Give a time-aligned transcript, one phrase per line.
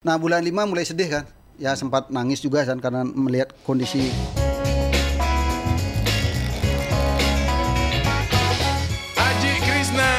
[0.00, 1.28] Nah bulan 5 mulai sedih kan
[1.60, 4.08] Ya sempat nangis juga kan karena melihat kondisi
[9.20, 10.12] Aji Krisna.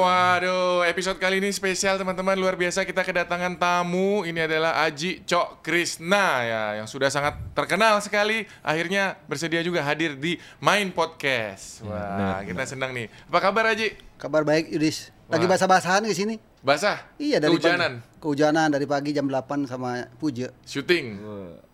[0.00, 4.24] Waduh, episode kali ini spesial teman-teman luar biasa kita kedatangan tamu.
[4.24, 8.48] Ini adalah Aji Cok Krisna ya yang sudah sangat terkenal sekali.
[8.64, 11.84] Akhirnya bersedia juga hadir di Main Podcast.
[11.84, 13.12] Wah, kita senang nih.
[13.28, 14.00] Apa kabar Aji?
[14.24, 16.96] kabar baik Yudis Lagi basah-basahan ke sini Basah?
[17.20, 18.00] Iya dari Kehujanan?
[18.00, 21.20] pagi Kehujanan dari pagi jam 8 sama Puja Syuting?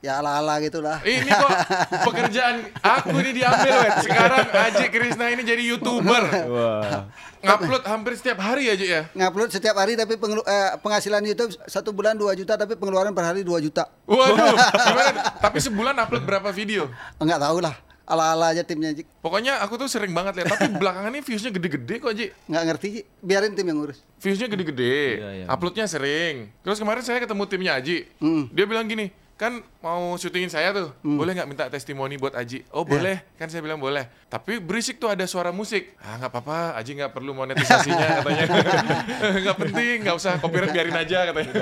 [0.03, 1.51] Ya ala-ala gitulah Ini kok
[2.11, 3.95] pekerjaan aku ini diambil wet.
[4.03, 6.23] Sekarang Aji Krisna ini jadi YouTuber.
[6.51, 7.07] Wah.
[7.39, 9.03] Ngupload hampir setiap hari aja ya.
[9.15, 13.31] Ngupload setiap hari tapi pengelu- eh, penghasilan YouTube satu bulan 2 juta tapi pengeluaran per
[13.31, 14.59] hari 2 juta Waduh,
[14.91, 15.39] gimana?
[15.39, 16.91] Tapi sebulan upload berapa video?
[17.23, 17.79] Enggak tahu lah
[18.10, 19.06] ala-ala aja timnya Ji.
[19.23, 22.27] Pokoknya aku tuh sering banget lihat, tapi belakangan ini viewsnya gede-gede kok Ji.
[22.45, 23.00] Nggak ngerti Ji.
[23.20, 25.46] biarin tim yang ngurus Viewsnya gede-gede, Iya, iya.
[25.46, 26.50] uploadnya sering.
[26.60, 28.42] Terus kemarin saya ketemu timnya Aji, Mm.
[28.50, 32.69] dia bilang gini, kan mau syutingin saya tuh, boleh nggak minta testimoni buat Aji?
[32.70, 34.05] Oh boleh, kan saya bilang boleh.
[34.27, 35.97] Tapi berisik tuh ada suara musik.
[35.97, 38.45] Ah nggak apa-apa, Aji nggak perlu monetisasinya katanya.
[39.41, 41.53] Nggak penting, nggak usah copyright biarin aja katanya.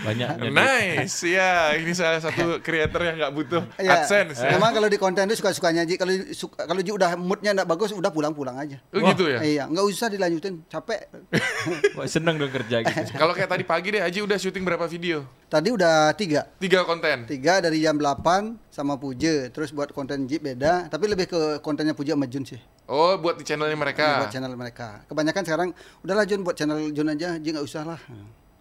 [0.00, 0.48] Banyaknya.
[0.50, 4.02] nice, ya ini salah satu creator yang nggak butuh Iya.
[4.02, 4.40] adsense.
[4.40, 4.50] ya.
[4.52, 5.94] Memang kalau di konten itu suka-sukanya Ji.
[5.94, 8.82] Kalau suka, kalau Ji udah moodnya nggak bagus, udah pulang-pulang aja.
[8.90, 9.38] Oh gitu ya.
[9.40, 11.06] Iya, nggak usah dilanjutin, capek.
[11.96, 13.14] Wah, seneng dong kerja gitu.
[13.14, 15.22] Kalau kayak tadi pagi deh, Aji udah syuting berapa video?
[15.46, 17.26] Tadi udah tiga, Tiga konten.
[17.26, 19.48] tiga dari jam 8 sama Puja.
[19.52, 22.60] Terus buat konten Jeep beda, tapi lebih ke kontennya Puja sama Jun sih.
[22.90, 24.24] Oh, buat di channelnya mereka.
[24.24, 25.06] Buat channel mereka.
[25.06, 25.68] Kebanyakan sekarang
[26.02, 28.00] udahlah Jun buat channel Jun aja, Ji nggak usah lah.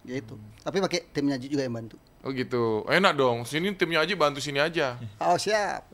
[0.06, 0.38] Ya itu.
[0.62, 1.98] Tapi pakai timnya Ji juga yang bantu.
[2.20, 2.84] Oh gitu.
[2.86, 3.48] Enak dong.
[3.48, 5.00] Sini timnya Aji bantu sini aja.
[5.18, 5.88] Oh siap.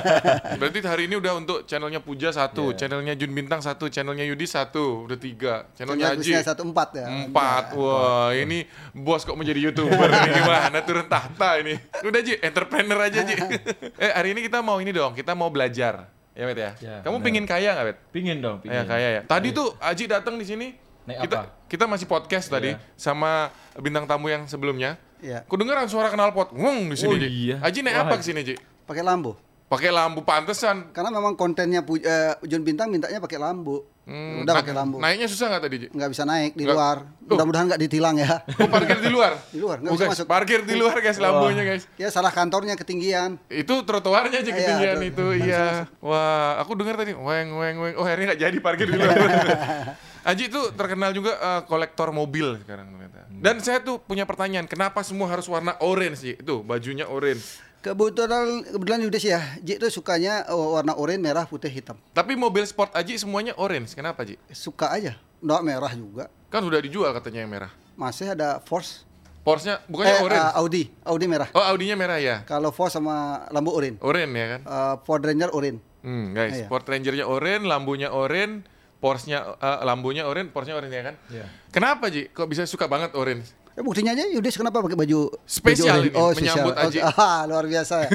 [0.60, 2.76] Berarti hari ini udah untuk channelnya Puja satu, Iya.
[2.76, 5.64] channelnya Jun Bintang satu, channelnya Yudi satu, udah tiga.
[5.72, 7.06] Channelnya Channel Aji satu empat ya.
[7.08, 7.64] empat.
[7.72, 11.80] Wah, ini bos kok menjadi youtuber ini gimana turun tahta ini.
[12.04, 13.34] Udah Ji, entrepreneur aja Ji.
[14.04, 16.04] eh hari ini kita mau ini dong, kita mau belajar.
[16.32, 16.70] Ya Bet ya.
[16.80, 17.26] Ya, Kamu benar.
[17.28, 17.98] pingin kaya nggak Bet?
[18.08, 18.76] Pingin dong, pingin.
[18.76, 19.20] Ya kaya ya.
[19.24, 20.68] Tadi tuh Aji datang di sini.
[21.02, 21.50] Naik kita apa?
[21.66, 22.80] kita masih podcast tadi Iya.
[22.94, 25.00] sama bintang tamu yang sebelumnya.
[25.22, 25.46] Iya.
[25.46, 26.50] Kudengeran suara knalpot.
[26.52, 27.28] Wong di sini Oh, Ji.
[27.30, 27.56] iya.
[27.58, 28.04] Aji naik Wah.
[28.04, 28.54] apa ke sini Ji?
[28.82, 29.38] Pakai lampu.
[29.64, 30.90] Pakai lampu pantesan.
[30.90, 33.80] Karena memang kontennya Pu- eh, Jun Bintang mintanya pakai lampu.
[34.02, 34.98] Hmm, Udah na- pakai lampu.
[34.98, 35.86] Naiknya susah nggak tadi Ji?
[35.88, 36.96] Nggak bisa naik di Nggak- luar.
[37.22, 38.42] Mudah-mudahan nggak ditilang ya.
[38.52, 39.32] Oh, parkir di luar.
[39.48, 40.26] Di luar, nggak Oh, bisa guys, masuk.
[40.26, 41.86] Parkir di luar guys lampunya guys.
[41.96, 43.38] Ya salah kantornya ketinggian.
[43.46, 45.26] Itu trotoarnya aja Iya, ketinggian itu.
[45.38, 45.86] Iya.
[46.00, 47.94] Wah, aku dengar tadi weng weng weng.
[47.94, 49.16] Oh, akhirnya nggak jadi parkir di luar.
[50.22, 53.26] Aji itu terkenal juga eh, kolektor mobil sekarang ternyata.
[53.32, 56.34] Dan saya tuh punya pertanyaan, kenapa semua harus warna orange sih?
[56.38, 57.58] Itu bajunya orange.
[57.82, 61.98] Kebetulan kebetulan Yudis ya, Ji itu sukanya oh, warna oranye, merah, putih, hitam.
[62.14, 63.98] Tapi mobil sport Aji semuanya orange.
[63.98, 64.38] Kenapa, Ji?
[64.54, 65.18] Suka aja.
[65.42, 66.30] Nggak merah juga.
[66.46, 67.70] Kan udah dijual katanya yang merah.
[67.98, 69.02] Masih ada Force.
[69.42, 70.38] Porsche bukannya eh, orange.
[70.46, 71.50] ah, Audi, Audi merah.
[71.50, 72.46] oh, Audinya merah ya.
[72.46, 73.98] Kalau Force sama lampu oranye.
[73.98, 74.60] Orange ya kan?
[74.62, 75.82] Eh, Ford Ranger oranye.
[76.06, 76.66] Hmm, guys, Iya.
[76.70, 78.62] Ford Ranger-nya orange, lambunya orange,
[79.02, 81.14] Porsche-nya eh, lambunya orange, Porsche-nya orange ya kan?
[81.26, 81.46] Iya.
[81.74, 82.30] Kenapa, Ji?
[82.30, 83.50] Kok bisa suka banget orange?
[83.72, 86.38] Eh, buktinya aja Yudis kenapa pakai baju Spesial baju ini, oranye?
[86.44, 86.92] menyambut spesial.
[86.92, 86.98] Aji.
[87.02, 88.10] Oh, ah, luar biasa ya.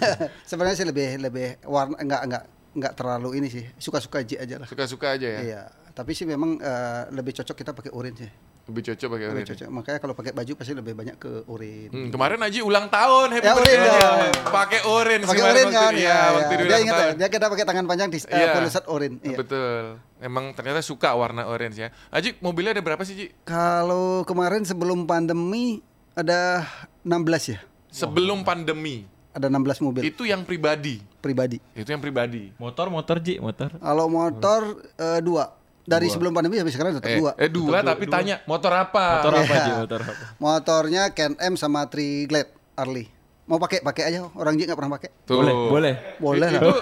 [0.50, 2.42] Sebenarnya sih lebih lebih warna enggak enggak
[2.76, 3.64] enggak terlalu ini sih.
[3.78, 4.66] Suka-suka Ji aja lah.
[4.66, 5.40] Suka-suka aja ya?
[5.40, 5.62] Iya.
[5.96, 8.32] Tapi sih memang eh, lebih cocok kita pakai oranye sih.
[8.66, 9.50] Lebih cocok pakai Lebih orange.
[9.54, 9.68] cocok.
[9.70, 11.86] Makanya kalau pakai baju pasti lebih banyak ke oranye.
[11.86, 14.30] Hmm, kemarin Aji ulang tahun, happy Ya, birthday.
[14.44, 15.92] Pakai orange Pakai waktu- kan?
[15.94, 18.52] Iya, waktu dia dia ulang ingat ya, dia kita pakai tangan panjang di uh, Iya.
[18.52, 19.22] polisat oranye.
[19.22, 19.38] Iya.
[19.38, 19.82] Betul.
[20.18, 21.88] Emang ternyata suka warna orange ya.
[22.10, 23.26] Aji, mobilnya ada berapa sih, Ji?
[23.44, 25.78] Kalau kemarin sebelum pandemi
[26.12, 26.66] ada
[27.00, 27.58] 16 ya.
[27.88, 29.06] Sebelum pandemi.
[29.30, 30.98] Ada 16 mobil Itu yang pribadi.
[31.20, 31.60] pribadi.
[31.70, 32.50] Itu yang pribadi.
[32.56, 33.68] Motor, motor, Ji, motor.
[33.74, 35.54] Kalau motor eh, dua.
[35.86, 37.30] Dari sebelum pandemi sampai sekarang tetap Eh, dua.
[37.38, 39.22] eh dua tapi tanya motor apa?
[39.22, 39.62] Motor apa, Iya.
[39.62, 39.70] Ji?
[39.78, 40.24] Motor apa?
[40.36, 43.06] Motornya Ken M sama Triglade Harley.
[43.46, 45.10] Mau pakai pakai aja orang Ji nggak pernah pakai.
[45.22, 45.38] Tuh.
[45.38, 45.94] Boleh, boleh.
[46.18, 46.60] Boleh lah.
[46.60, 46.72] Itu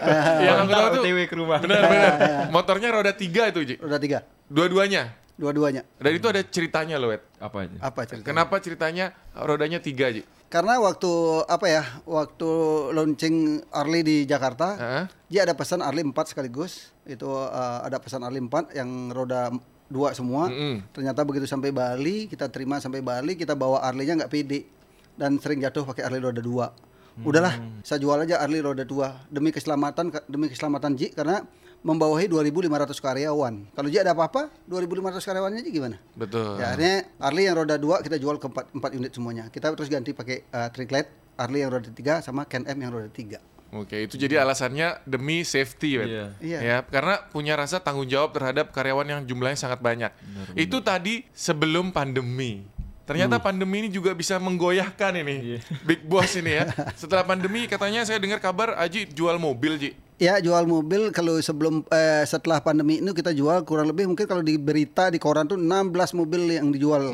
[0.48, 1.58] yang aku tahu tuh OTW ke rumah.
[1.60, 2.12] benar benar.
[2.56, 3.76] Motornya roda tiga itu, Ji.
[3.76, 5.20] Roda tiga, Dua-duanya.
[5.34, 5.82] dua-duanya.
[5.98, 7.20] Dan itu ada ceritanya loh, Wet.
[7.36, 7.76] Apa aja?
[7.82, 8.24] Apa cerita?
[8.24, 10.24] Kenapa ceritanya rodanya tiga, Ji?
[10.46, 11.10] Karena waktu
[11.44, 11.82] apa ya?
[12.04, 12.50] Waktu
[12.94, 13.36] launching
[13.68, 15.04] Harley di Jakarta, Heeh.
[15.26, 16.93] Ji ada pesan Harley 4 sekaligus.
[17.04, 19.52] Itu eh, ada pesan Harley 4 yang roda
[19.88, 20.48] dua semua.
[20.48, 20.80] Mm-mm.
[20.90, 24.64] Ternyata begitu sampai Bali, kita terima sampai Bali, kita bawa Harley-nya nggak pede
[25.14, 26.66] dan sering jatuh pakai Harley roda dua.
[27.14, 27.54] Udahlah,
[27.86, 31.46] saya jual aja Harley roda dua demi keselamatan demi keselamatan Ji karena
[31.84, 33.54] membawahi 2.500 karyawan.
[33.76, 36.00] Kalau Ji ada apa-apa, 2.500 karyawannya Ji gimana?
[36.16, 36.58] Betul.
[36.58, 39.44] Ya, akhirnya Harley yang roda dua kita jual ke 4, 4 unit semuanya.
[39.52, 43.06] Kita terus ganti pakai uh, Triglade, Harley yang roda tiga sama Ken M yang roda
[43.12, 43.38] tiga.
[43.74, 46.06] Oke, itu jadi alasannya demi safety, Wet.
[46.06, 46.26] Iya.
[46.38, 46.58] Iya.
[46.62, 50.14] Ya, karena punya rasa tanggung jawab terhadap karyawan yang jumlahnya sangat banyak.
[50.54, 52.62] itu tadi sebelum pandemi.
[53.04, 53.44] Ternyata Hmm.
[53.44, 55.36] pandemi ini juga bisa menggoyahkan ini.
[55.36, 55.58] Iya.
[55.90, 56.64] Big Boss ini ya.
[56.94, 59.90] Setelah pandemi katanya saya dengar kabar Aji jual mobil, Ji.
[60.14, 64.40] Ya jual mobil kalau sebelum eh, setelah pandemi ini kita jual kurang lebih mungkin kalau
[64.40, 67.10] di berita di koran tuh 16 mobil yang dijual.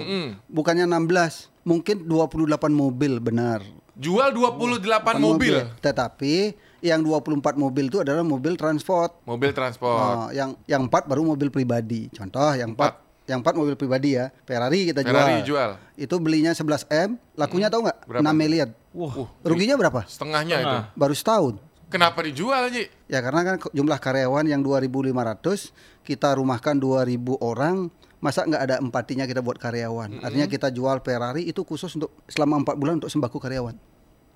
[0.47, 3.65] Bukannya 16, mungkin 28 mobil benar.
[4.01, 5.61] Jual 28 mobil.
[5.85, 6.35] Tetapi
[6.81, 9.21] yang 24 mobil itu adalah mobil transport.
[9.29, 10.01] Mobil transport.
[10.01, 12.09] Oh, yang yang 4 baru mobil pribadi.
[12.09, 14.33] Contoh yang 4 yang 4 mobil pribadi ya.
[14.49, 15.77] Ferrari kita Ferrari jual.
[15.77, 16.01] jual.
[16.01, 17.99] Itu belinya 11 M, lakunya tahu nggak?
[18.09, 18.25] Berapa?
[18.25, 18.69] 6 miliar.
[18.97, 20.01] Wah, Ruginya berapa?
[20.09, 20.79] setengahnya itu.
[20.97, 21.61] Baru setahun.
[21.91, 22.87] Kenapa dijual, Ji?
[23.11, 25.75] Ya karena kan jumlah karyawan yang 2.500
[26.07, 27.91] kita rumahkan 2.000 orang
[28.23, 30.23] masa nggak ada empatinya kita buat karyawan.
[30.23, 33.75] Artinya kita jual Ferrari itu khusus untuk selama empat bulan untuk sembako karyawan.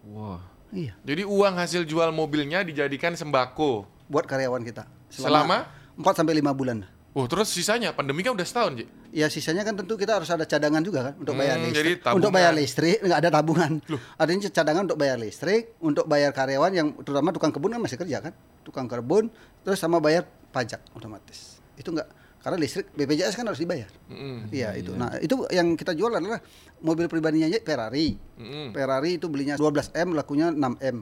[0.06, 0.40] Wah.
[0.68, 3.86] Iya, Jadi uang hasil jual mobilnya dijadikan sembako.
[4.04, 4.84] buat karyawan kita.
[5.08, 5.64] Selama?
[5.96, 6.84] 4 sampai 5 bulan.
[7.14, 8.84] Oh, terus sisanya pandemi kan udah setahun, Ji.
[9.14, 11.78] Ya sisanya kan tentu kita harus ada cadangan juga kan untuk bayar Hmm, listrik.
[11.78, 12.18] jadi tabungan.
[12.18, 13.72] Untuk bayar listrik nggak ada tabungan.
[14.18, 18.18] Artinya cadangan untuk bayar listrik, untuk bayar karyawan yang terutama tukang kebun kan masih kerja
[18.18, 19.30] kan, tukang kebun,
[19.62, 21.62] terus sama bayar pajak otomatis.
[21.78, 22.10] Itu nggak
[22.44, 23.88] karena listrik BPJS kan harus dibayar.
[24.06, 24.52] Mm-mm.
[24.52, 24.92] Iya itu.
[24.92, 26.44] Nah itu yang kita jual adalah
[26.78, 28.20] mobil pribadinya aja Ferrari.
[28.36, 28.70] Mm-mm.
[28.70, 30.96] Ferrari itu belinya 12 m, lakunya 6 m.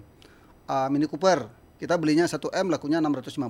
[0.65, 3.43] Ah, Mini Cooper kita belinya 1 m, lakunya 650.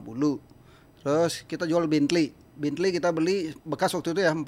[1.05, 2.33] Terus kita jual Bentley.
[2.53, 4.41] Bentley kita beli bekas waktu itu ya 4,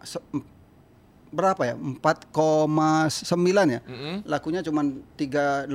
[0.00, 0.48] se- em-
[1.28, 3.12] berapa ya 4,9
[3.68, 3.80] ya.
[3.82, 4.24] Mm-mm.
[4.24, 4.80] Lakunya cuma
[5.14, 5.68] 3850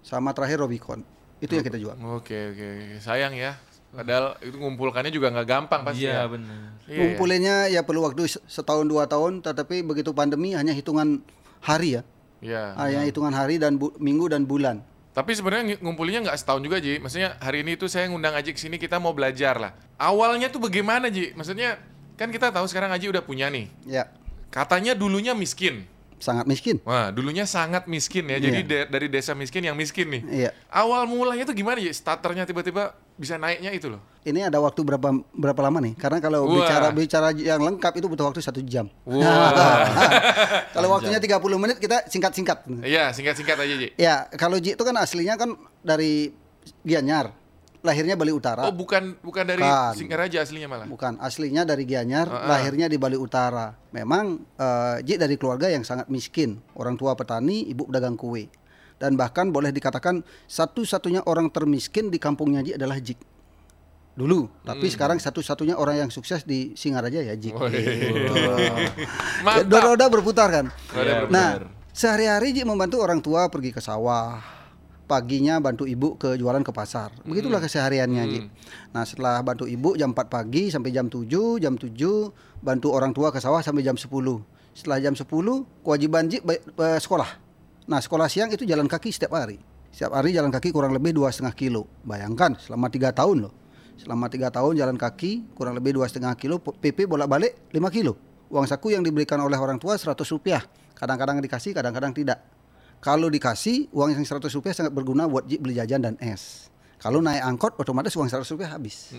[0.00, 1.00] sama terakhir Robicon.
[1.40, 1.96] Itu yang kita jual.
[2.12, 2.68] Oke, oke.
[3.00, 3.56] Sayang ya.
[3.94, 6.20] Padahal itu ngumpulkannya juga nggak gampang pasti ya.
[6.20, 6.58] Iya benar.
[6.84, 11.22] Iya, Ngumpulinnya ya perlu waktu se- setahun dua tahun, tetapi begitu pandemi hanya hitungan
[11.60, 12.02] hari ya.
[12.38, 12.76] Iya.
[12.76, 14.84] hanya hitungan hari dan bu- minggu dan bulan.
[15.16, 17.00] Tapi sebenarnya ng- ngumpulinnya nggak setahun juga, Ji.
[17.00, 19.72] Maksudnya hari ini tuh saya ngundang Aji ke sini kita mau belajar lah.
[19.96, 21.32] Awalnya tuh bagaimana, Ji?
[21.32, 21.80] Maksudnya
[22.14, 23.72] kan kita tahu sekarang Aji udah punya nih.
[23.86, 24.12] Ya,
[24.50, 25.88] Katanya dulunya miskin.
[26.14, 26.80] sangat miskin.
[26.82, 28.36] Wah, dulunya sangat miskin ya.
[28.38, 28.68] Jadi Iya.
[28.84, 30.22] de- dari desa miskin yang miskin nih.
[30.26, 30.50] Iya.
[30.68, 31.92] Awal mulanya tuh gimana ya?
[31.92, 34.02] Starternya tiba-tiba bisa naiknya itu loh.
[34.24, 35.94] Ini ada waktu berapa berapa lama nih?
[36.00, 36.64] Karena kalau Wah.
[36.64, 38.88] bicara bicara yang lengkap itu butuh waktu satu jam.
[40.74, 42.66] Kalau waktunya 30 menit kita singkat-singkat.
[42.82, 43.88] Iya, singkat-singkat aja, Ji.
[43.94, 45.54] Ya, kalau Ji itu kan aslinya kan
[45.86, 46.34] dari
[46.82, 47.30] Gianyar.
[47.84, 48.64] Lahirnya Bali Utara.
[48.64, 49.92] Oh, bukan bukan dari Bukan.
[49.92, 50.88] Singaraja aslinya malah.
[50.88, 52.48] Bukan, aslinya dari Gianyar, ah.
[52.48, 53.76] lahirnya di Bali Utara.
[53.92, 56.64] Memang eh, Ji dari keluarga yang sangat miskin.
[56.80, 58.48] Orang tua petani, ibu pedagang kue.
[58.94, 63.18] Dan bahkan boleh dikatakan satu-satunya orang termiskin di kampungnya Ji adalah Jik.
[64.14, 67.50] Dulu, tapi sekarang satu-satunya orang yang sukses di Singaraja ya Jik.
[67.52, 67.66] Hmm.
[67.66, 68.34] Gitu.
[69.44, 69.82] Mantap.
[69.84, 70.66] Roda berputar kan.
[70.94, 71.48] Iya, Nah,
[71.90, 74.38] sehari-hari Ji membantu orang tua pergi ke sawah.
[75.04, 77.12] Paginya bantu ibu ke jualan ke pasar.
[77.20, 78.40] Begitulah kesehariannya, Ji.
[78.88, 81.92] Nah, setelah bantu ibu jam 4 pagi sampai jam 7, jam 7
[82.62, 84.08] bantu orang tua ke sawah sampai jam 10.
[84.72, 85.26] Setelah jam 10,
[85.82, 87.43] kewajiban Ji ba- eh, sekolah.
[87.84, 89.60] Nah, sekolah siang itu jalan kaki setiap hari.
[89.92, 91.84] Setiap hari jalan kaki kurang lebih dua setengah kilo.
[92.02, 93.54] Bayangkan selama tiga tahun loh.
[94.00, 96.58] Selama tiga tahun jalan kaki kurang lebih dua setengah kilo.
[96.58, 98.18] PP bolak-balik 5 kilo.
[98.50, 100.64] Uang saku yang diberikan oleh orang tua 100 rupiah.
[100.96, 102.42] Kadang-kadang dikasih, kadang-kadang tidak.
[103.04, 106.72] Kalau dikasih uang yang 100 rupiah sangat berguna buat beli jajan dan es.
[106.98, 109.12] Kalau naik angkot otomatis uang 100 rupiah habis.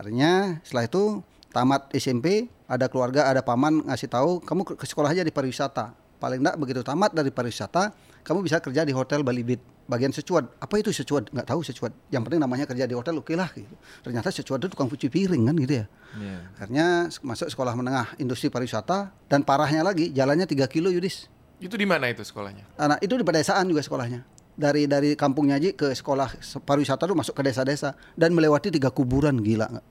[0.00, 1.20] Artinya setelah itu
[1.52, 5.92] tamat SMP, ada keluarga, ada paman ngasih tahu kamu ke sekolah aja di pariwisata.
[6.24, 7.92] Paling enggak begitu tamat dari pariwisata,
[8.24, 10.48] kamu bisa kerja di hotel Bali Beat bagian secuad.
[10.56, 11.28] Apa itu secuad?
[11.28, 11.92] Nggak tahu secuad.
[12.08, 13.68] Yang penting namanya kerja di hotel oke lah gitu.
[14.00, 15.86] Ternyata secuad itu tukang cuci piring kan gitu ya.
[16.16, 16.38] Iya.
[16.56, 16.86] Akhirnya
[17.20, 21.28] masuk sekolah menengah industri pariwisata dan parahnya lagi jalannya 3 kilo Yudis.
[21.60, 22.72] Itu di mana itu sekolahnya?
[22.80, 24.24] Anak itu di pedesaan juga sekolahnya.
[24.56, 29.44] Dari dari kampungnya aja ke sekolah pariwisata itu masuk ke desa-desa dan melewati tiga kuburan
[29.44, 29.86] gila nggak?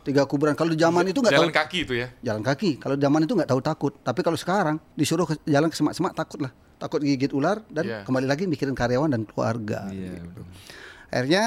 [0.00, 0.54] Tiga kuburan.
[0.54, 2.08] Kalau di zaman itu nggak tahu Jalan kaki itu ya.
[2.22, 2.70] jalan kaki.
[2.76, 3.92] Kalau zaman itu nggak tahu takut.
[3.98, 6.52] Tapi kalau sekarang disuruh ke- jalan ke semak-semak takut lah.
[6.78, 7.98] Takut gigit ular dan Iya.
[8.02, 9.90] kembali lagi mikirin karyawan dan keluarga.
[9.90, 10.22] Iya.
[11.08, 11.44] Akhirnya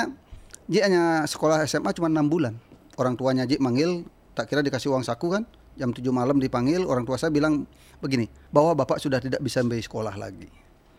[0.66, 2.56] Ji hanya sekolah SMA cuma enam bulan.
[2.96, 5.44] Orang tuanya Ji manggil, tak kira dikasih uang saku kan.
[5.74, 7.64] Jam 7 malam dipanggil, orang tua saya bilang
[7.98, 10.48] begini, bahwa bapak sudah tidak bisa membeli sekolah lagi.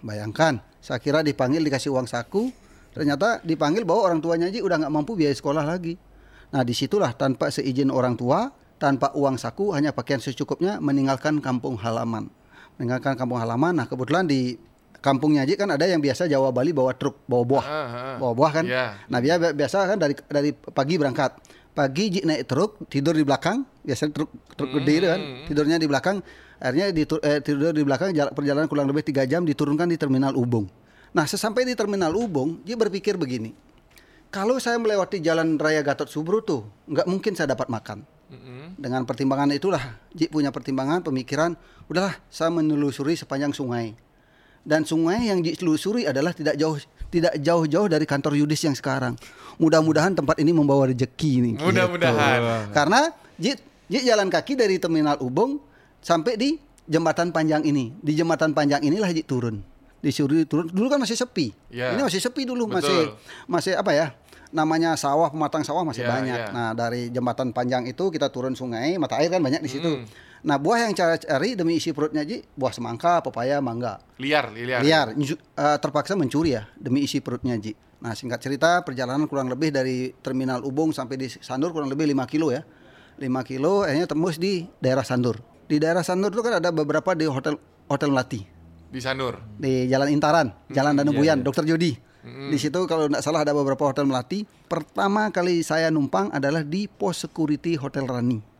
[0.00, 2.50] Bayangkan, saya kira dipanggil dikasih uang saku,
[2.90, 5.94] ternyata dipanggil bahwa orang tuanya Ji udah nggak mampu biaya sekolah lagi.
[6.52, 11.80] Nah di situlah tanpa seizin orang tua, tanpa uang saku, hanya pakaian secukupnya meninggalkan kampung
[11.80, 12.28] halaman.
[12.76, 14.60] Meninggalkan kampung halaman, nah kebetulan di
[15.02, 18.16] kampungnya Ji kan ada yang biasa Jawa Bali bawa truk, bawa buah Ah, ah.
[18.22, 18.64] bawa buah kan.
[18.64, 18.86] Iya.
[19.10, 19.18] Nah
[19.52, 21.40] biasa kan dari dari pagi berangkat.
[21.72, 25.88] Pagi Ji naik truk, tidur di belakang, biasanya truk truk gede itu kan, tidurnya di
[25.88, 26.16] belakang.
[26.62, 30.36] Akhirnya ditur, eh, tidur di belakang jarak perjalanan kurang lebih tiga jam diturunkan di terminal
[30.38, 30.70] Ubung.
[31.16, 33.50] Nah sesampai di terminal Ubung, dia berpikir begini,
[34.32, 38.08] kalau saya melewati jalan raya Gatot Subroto, nggak mungkin saya dapat makan.
[38.80, 41.52] Dengan pertimbangan itulah Ji punya pertimbangan pemikiran,
[41.92, 43.92] udahlah saya menelusuri sepanjang sungai.
[44.64, 46.80] Dan sungai yang Ji telusuri adalah tidak jauh
[47.12, 49.20] tidak jauh-jauh dari kantor Yudis yang sekarang.
[49.60, 51.52] Mudah-mudahan tempat ini membawa rezeki nih.
[51.60, 51.68] gitu.
[51.68, 52.72] Mudah-mudahan.
[52.72, 53.52] Karena Ji,
[53.92, 55.60] Ji jalan kaki dari terminal Ubung
[56.00, 56.56] sampai di
[56.88, 57.92] jembatan panjang ini.
[58.00, 59.60] Di jembatan panjang inilah Ji turun.
[60.00, 60.72] Disuruh turun.
[60.72, 61.52] Dulu kan masih sepi.
[61.68, 61.92] Ya.
[61.92, 62.80] Ini masih sepi dulu, Betul.
[62.80, 62.98] masih
[63.44, 64.16] masih apa ya?
[64.52, 66.38] Namanya sawah, pematang sawah masih Ya, banyak.
[66.38, 66.46] ya.
[66.50, 69.88] Nah, dari jembatan panjang itu kita turun sungai, mata air kan banyak di situ.
[69.90, 70.04] Hmm.
[70.42, 74.80] Nah, buah yang cara cari demi isi perutnya Ji, buah semangka, pepaya, mangga Liar, liar.
[74.80, 77.72] liar eh, terpaksa mencuri ya demi isi perutnya Ji.
[77.98, 82.26] Nah singkat cerita perjalanan kurang lebih dari terminal Ubung sampai di Sandur kurang lebih 5
[82.26, 82.66] kilo ya
[83.14, 87.24] 5 kilo akhirnya tembus di daerah Sandur di daerah Sandur itu kan ada beberapa di
[87.24, 87.54] hotel
[87.86, 88.42] hotel Melati
[88.90, 89.38] Di Sanur.
[89.54, 91.46] di Jalan Intaran Jalan Hmm, Danubuyan iya, iya.
[91.46, 96.30] Dokter Jody di situ kalau tidak salah ada beberapa hotel Melati pertama kali saya numpang
[96.30, 98.52] adalah di pos security Hotel Rani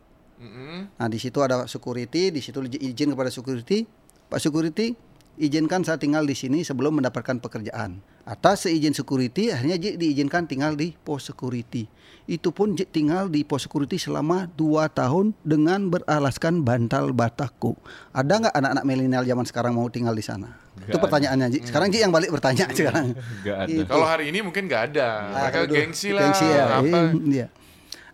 [0.43, 0.91] Mm-mm.
[0.99, 3.87] Nah di situ ada security, di situ izin kepada security,
[4.27, 4.91] Pak security
[5.39, 8.03] izinkan saya tinggal di sini sebelum mendapatkan pekerjaan.
[8.23, 11.87] Atas seizin security, akhirnya Ji diizinkan tinggal di pos security.
[12.27, 17.75] Itu pun Ji tinggal di pos security selama 2 tahun dengan beralaskan bantal bataku.
[18.15, 20.62] Ada nggak anak-anak milenial zaman sekarang mau tinggal di sana?
[20.73, 21.59] Itu Nggak pertanyaannya Ji.
[21.69, 23.13] Sekarang Ji yang balik bertanya sekarang.
[23.45, 23.69] Ada.
[23.69, 23.85] Itu.
[23.85, 25.07] Kalau hari ini mungkin nggak ada.
[25.29, 26.21] Mereka Aduh, gengsi lah.
[26.27, 26.99] gengsi ya, apa.
[27.29, 27.47] iya.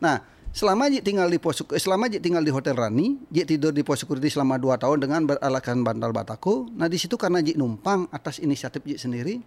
[0.04, 3.82] Nah, selama Ji tinggal di pos selama Ji tinggal di Hotel Rani, Ji tidur di
[3.82, 6.68] pos security selama 2 tahun dengan beralakan bantal bataku.
[6.76, 9.40] Nah, di situ karena Ji numpang atas inisiatif Ji sendiri,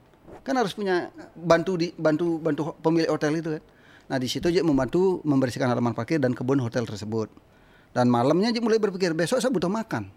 [0.42, 3.62] kan harus punya bantu di bantu bantu pemilik hotel itu kan.
[4.10, 7.28] Nah, di situ Ji membantu membersihkan halaman parkir dan kebun hotel tersebut.
[7.92, 10.08] Dan malamnya Ji mulai berpikir besok saya butuh makan,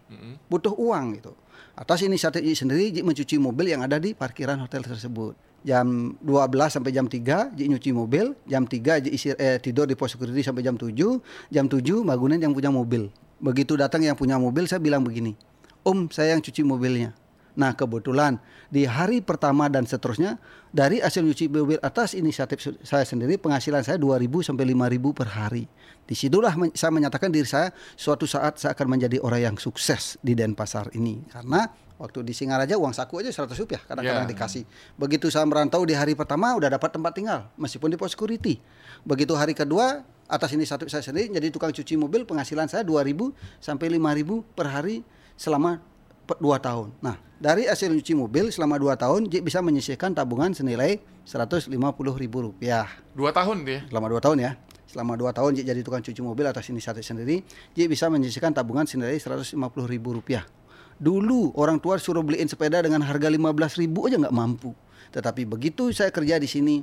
[0.48, 1.36] butuh uang gitu.
[1.76, 5.36] Atas inisiatif Ji sendiri, Ji mencuci mobil yang ada di parkiran hotel tersebut.
[5.68, 10.00] Jam 12 sampai jam 3 Ji nyuci mobil, jam 3 Ji isi, eh, tidur di
[10.00, 11.20] pos security sampai jam 7,
[11.52, 13.12] jam 7 bangunin yang punya mobil.
[13.44, 15.36] Begitu datang yang punya mobil saya bilang begini,
[15.84, 17.12] "Om, saya yang cuci mobilnya."
[17.56, 18.36] Nah, kebetulan
[18.68, 20.36] di hari pertama dan seterusnya
[20.70, 25.64] dari hasil nyuci mobil atas inisiatif saya sendiri penghasilan saya 2000 sampai 5000 per hari.
[26.04, 30.20] Di situlah men- saya menyatakan diri saya suatu saat saya akan menjadi orang yang sukses
[30.20, 34.32] di Denpasar ini karena waktu di Singaraja uang saku aja 100 rupiah kadang-kadang Ya.
[34.36, 34.64] dikasih.
[35.00, 38.60] Begitu saya merantau di hari pertama udah dapat tempat tinggal meskipun di pos security.
[39.02, 43.32] Begitu hari kedua atas inisiatif saya sendiri jadi tukang cuci mobil penghasilan saya 2000
[43.64, 45.08] sampai 5000 per hari
[45.40, 45.80] selama
[46.42, 46.90] dua tahun.
[47.02, 51.70] Nah, dari hasil cuci mobil selama dua tahun, Ji bisa menyisihkan tabungan senilai 150
[52.18, 52.90] ribu rupiah.
[53.14, 53.84] Dua tahun dia.
[53.92, 54.52] Selama dua tahun ya.
[54.90, 57.46] Selama dua tahun Ji jadi tukang cuci mobil atas inisiatif sendiri,
[57.78, 59.54] Ji bisa menyisihkan tabungan senilai 150
[59.86, 60.48] ribu rupiah.
[60.96, 64.72] Dulu orang tua suruh beliin sepeda dengan harga 15 ribu aja nggak mampu.
[65.12, 66.80] Tetapi begitu saya kerja di sini,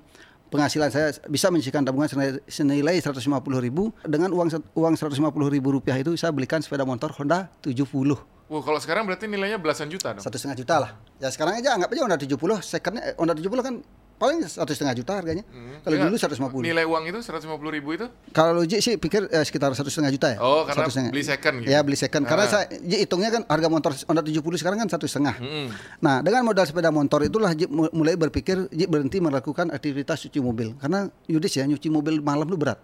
[0.52, 3.24] penghasilan saya bisa menyisihkan tabungan senilai, senilai 150
[3.56, 5.16] ribu dengan uang uang 150
[5.48, 9.88] ribu rupiah itu saya belikan sepeda motor Honda 70 Wah, kalau sekarang berarti nilainya belasan
[9.88, 10.20] juta dong.
[10.20, 10.90] satu setengah juta lah.
[11.16, 13.74] Ya sekarang aja anggap aja Honda 70 secondnya eh, Honda 70 kan
[14.14, 15.42] paling satu setengah juta harganya.
[15.82, 16.16] Kalau Enggak, dulu
[16.54, 16.62] 150.
[16.62, 17.42] Nilai uang itu 150
[17.72, 18.06] ribu itu?
[18.30, 20.38] Kalau Ji sih pikir eh, sekitar satu setengah juta ya.
[20.38, 21.10] Oh, karena Satu setengah.
[21.10, 21.70] beli second gitu.
[21.70, 22.22] Ya beli second.
[22.22, 22.50] Karena Ah.
[22.52, 25.34] saya Ji hitungnya kan harga motor Honda 70 sekarang kan satu setengah.
[25.38, 25.66] Mm-mm.
[25.98, 30.38] Nah dengan modal sepeda motor itulah Ji mu- mulai berpikir Ji berhenti melakukan aktivitas cuci
[30.38, 30.76] mobil.
[30.76, 32.78] Karena Yudis ya nyuci mobil malam itu berat.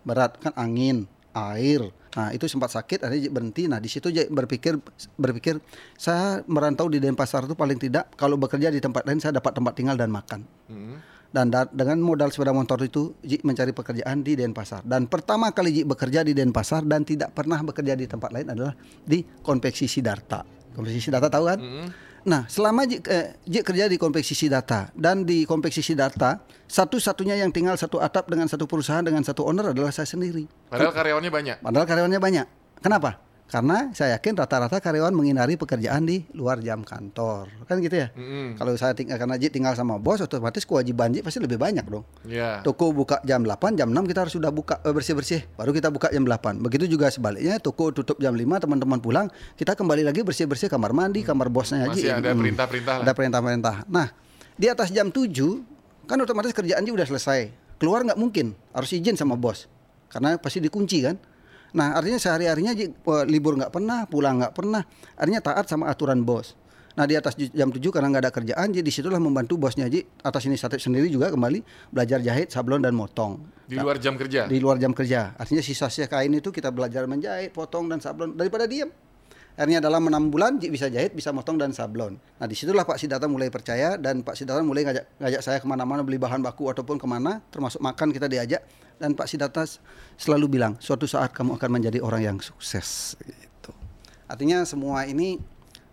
[0.00, 1.90] Berat kan angin, air.
[2.16, 3.68] Nah itu sempat sakit, akhirnya berhenti.
[3.68, 4.80] Nah di situ berpikir
[5.20, 5.60] berpikir
[5.98, 9.72] saya merantau di Denpasar itu paling tidak kalau bekerja di tempat lain saya dapat tempat
[9.76, 10.46] tinggal dan makan.
[10.72, 10.96] Mm.
[11.28, 14.80] Dan da- dengan modal sepeda motor itu Ji mencari pekerjaan di Denpasar.
[14.88, 18.72] Dan pertama kali Ji bekerja di Denpasar dan tidak pernah bekerja di tempat lain adalah
[19.04, 20.48] di Konveksi Sidarta.
[20.72, 21.60] Konveksi Sidarta tahu kan?
[21.60, 22.07] Mm-mm.
[22.26, 27.78] Nah, selama eh, Ji kerja di Konveksi Sidarta dan di Konveksi Sidarta, satu-satunya yang tinggal
[27.78, 30.48] satu atap dengan satu perusahaan dengan satu owner adalah saya sendiri.
[30.66, 31.56] Padahal karyawannya banyak.
[31.62, 32.46] Padahal karyawannya banyak.
[32.82, 33.27] Kenapa?
[33.48, 37.48] Karena saya yakin rata-rata karyawan menghindari pekerjaan di luar jam kantor.
[37.64, 38.12] Kan gitu ya?
[38.12, 38.60] Mm-mm.
[38.60, 42.04] Kalau saya tinggal karena tinggal sama bos otomatis kewajiban Ji pasti lebih banyak dong.
[42.28, 42.60] Ya.
[42.60, 45.48] Toko buka jam 8, jam 6 kita harus sudah buka eh, bersih-bersih.
[45.56, 46.60] Baru kita buka jam 8.
[46.60, 49.26] Begitu juga sebaliknya toko tutup jam 5, teman-teman pulang,
[49.56, 52.20] kita kembali lagi bersih-bersih kamar mandi, kamar bosnya Masih aja.
[52.20, 52.44] ada Hmm.
[52.44, 52.94] perintah-perintah.
[53.00, 53.74] Ada perintah-perintah.
[53.88, 54.12] Nah,
[54.54, 55.64] di atas jam 7
[56.04, 57.48] kan otomatis kerjaan Ji udah selesai.
[57.80, 59.72] Keluar nggak mungkin, harus izin sama bos.
[60.12, 61.16] Karena pasti dikunci kan.
[61.76, 64.82] Nah, artinya sehari-harinya eh, libur nggak pernah, pulang nggak pernah.
[65.18, 66.56] Artinya taat sama aturan bos.
[66.98, 70.02] Nah di atas jam 7 karena nggak ada kerjaan, jadi di situlah membantu bosnya Ji
[70.18, 71.62] atas inisiatif sendiri juga kembali
[71.94, 73.38] belajar jahit, sablon dan motong
[73.70, 74.50] Di luar jam kerja.
[74.50, 75.30] di luar jam kerja.
[75.38, 78.90] Artinya sisa-sisa kain itu kita belajar menjahit, potong dan sablon daripada diam.
[79.54, 82.18] Akhirnya dalam enam bulan Ji bisa jahit, bisa motong dan sablon.
[82.18, 85.66] Nah di situlah Pak Siddhartha mulai percaya dan Pak Siddhartha mulai ngajak, ngajak saya ke
[85.70, 88.66] mana-mana beli bahan baku ataupun ke mana, termasuk makan kita diajak.
[88.98, 89.64] Dan Pak Sidarta
[90.18, 93.70] selalu bilang suatu saat kamu akan menjadi orang yang sukses gitu.
[94.26, 95.38] Artinya semua ini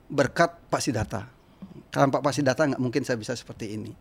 [0.09, 1.29] berkat Pak Sidarta.
[1.93, 3.93] Tanpa Pak Sidarta nggak mungkin saya bisa seperti ini.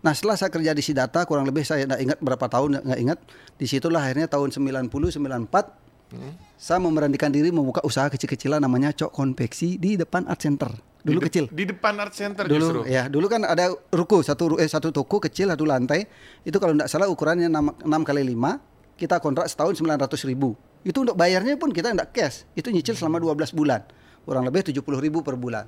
[0.00, 3.18] Nah setelah saya kerja di Sidata kurang lebih saya nggak ingat berapa tahun nggak ingat.
[3.56, 9.78] Di situlah akhirnya tahun 90 94 saya memberanikan diri membuka usaha kecil-kecilan namanya Cok Konveksi
[9.78, 10.89] di depan Art Center.
[11.00, 11.44] Dulu Di kecil.
[11.48, 12.80] Di depan art center Dulu justru.
[12.84, 16.04] ya, dulu kan ada ruko satu eh, satu toko kecil satu lantai.
[16.44, 20.52] Itu kalau tidak salah ukurannya 6, 6 kali 5, kita kontrak setahun 900 ribu.
[20.84, 22.44] Itu untuk bayarnya pun kita tidak cash.
[22.52, 23.80] Itu nyicil selama 12 bulan.
[24.24, 25.64] Kurang lebih 70 ribu per bulan.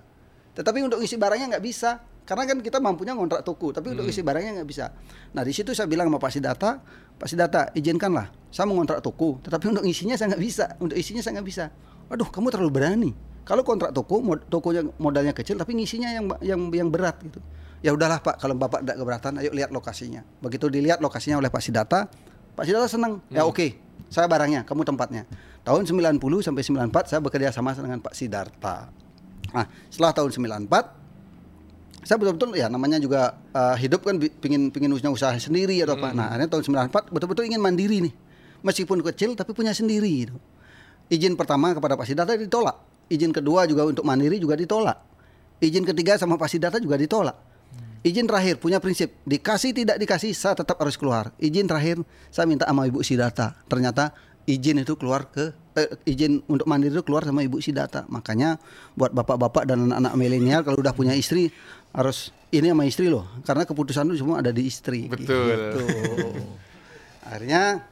[0.53, 2.05] Tetapi untuk isi barangnya nggak bisa.
[2.23, 4.95] Karena kan kita mampunya ngontrak toko, tapi untuk isi barangnya nggak bisa.
[5.35, 6.79] Nah di situ saya bilang sama Pak Sidata,
[7.19, 11.19] Pak Sidata izinkanlah, saya mau ngontrak toko, tetapi untuk isinya saya nggak bisa, untuk isinya
[11.19, 11.75] saya nggak bisa.
[12.07, 13.11] Waduh, kamu terlalu berani.
[13.43, 17.43] Kalau kontrak toko, mod- tokonya modalnya kecil, tapi ngisinya yang yang yang berat gitu.
[17.83, 20.23] Ya udahlah Pak, kalau Bapak tidak keberatan, ayo lihat lokasinya.
[20.39, 22.07] Begitu dilihat lokasinya oleh Pak Sidata,
[22.55, 23.19] Pak Sidata senang.
[23.27, 23.75] Ya oke,
[24.07, 25.27] saya barangnya, kamu tempatnya.
[25.67, 28.91] Tahun 90 sampai 94 saya bekerja sama dengan Pak Sidarta.
[29.51, 31.03] Nah, setelah tahun 94
[32.03, 36.11] saya betul-betul ya namanya juga uh, hidup kan pingin pingin punya usaha sendiri atau apa.
[36.11, 38.15] Nah, akhirnya tahun 94 betul-betul ingin mandiri nih.
[38.63, 40.35] Meskipun kecil tapi punya sendiri gitu.
[41.11, 42.92] Izin pertama kepada Pak Sidarta ditolak.
[43.13, 44.97] Izin kedua juga untuk mandiri juga ditolak.
[45.61, 47.37] Izin ketiga sama Pak Sidarta juga ditolak.
[48.03, 51.31] Izin terakhir punya prinsip dikasih tidak dikasih saya tetap harus keluar.
[51.39, 52.03] Izin terakhir
[52.35, 53.55] saya minta sama Ibu Sidarta.
[53.71, 54.11] Ternyata
[54.43, 58.09] izin itu keluar ke eh, izin untuk mandiri itu keluar sama Ibu Sidarta.
[58.11, 58.59] Makanya
[58.99, 61.55] buat bapak-bapak dan anak-anak milenial kalau udah punya istri
[61.95, 63.29] harus ini sama istri loh.
[63.47, 65.07] Karena keputusan itu semua ada di istri.
[65.07, 65.53] Betul.
[65.53, 65.85] Gitu.
[67.29, 67.92] Akhirnya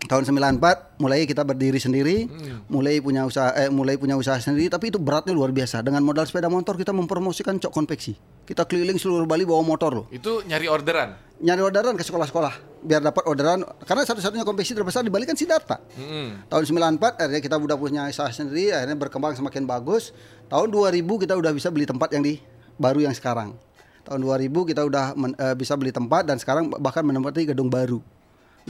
[0.00, 2.24] tahun 94 mulai kita berdiri sendiri,
[2.66, 5.84] mulai punya usaha eh, mulai punya usaha sendiri tapi itu beratnya luar biasa.
[5.84, 8.16] Dengan modal sepeda motor kita mempromosikan cok konveksi.
[8.48, 10.06] Kita keliling seluruh Bali bawa motor loh.
[10.08, 11.14] Itu nyari orderan.
[11.40, 15.76] Nyari orderan ke sekolah-sekolah biar dapat orderan karena satu-satunya konveksi terbesar di Bali kan Sidarta.
[15.94, 16.48] Mm-mm.
[16.48, 20.16] Tahun 94 akhirnya kita udah punya usaha sendiri, akhirnya berkembang semakin bagus.
[20.48, 22.40] Tahun 2000 kita udah bisa beli tempat yang di
[22.80, 23.52] baru yang sekarang.
[24.00, 28.00] Tahun 2000 kita udah men- eh, bisa beli tempat dan sekarang bahkan menempati gedung baru.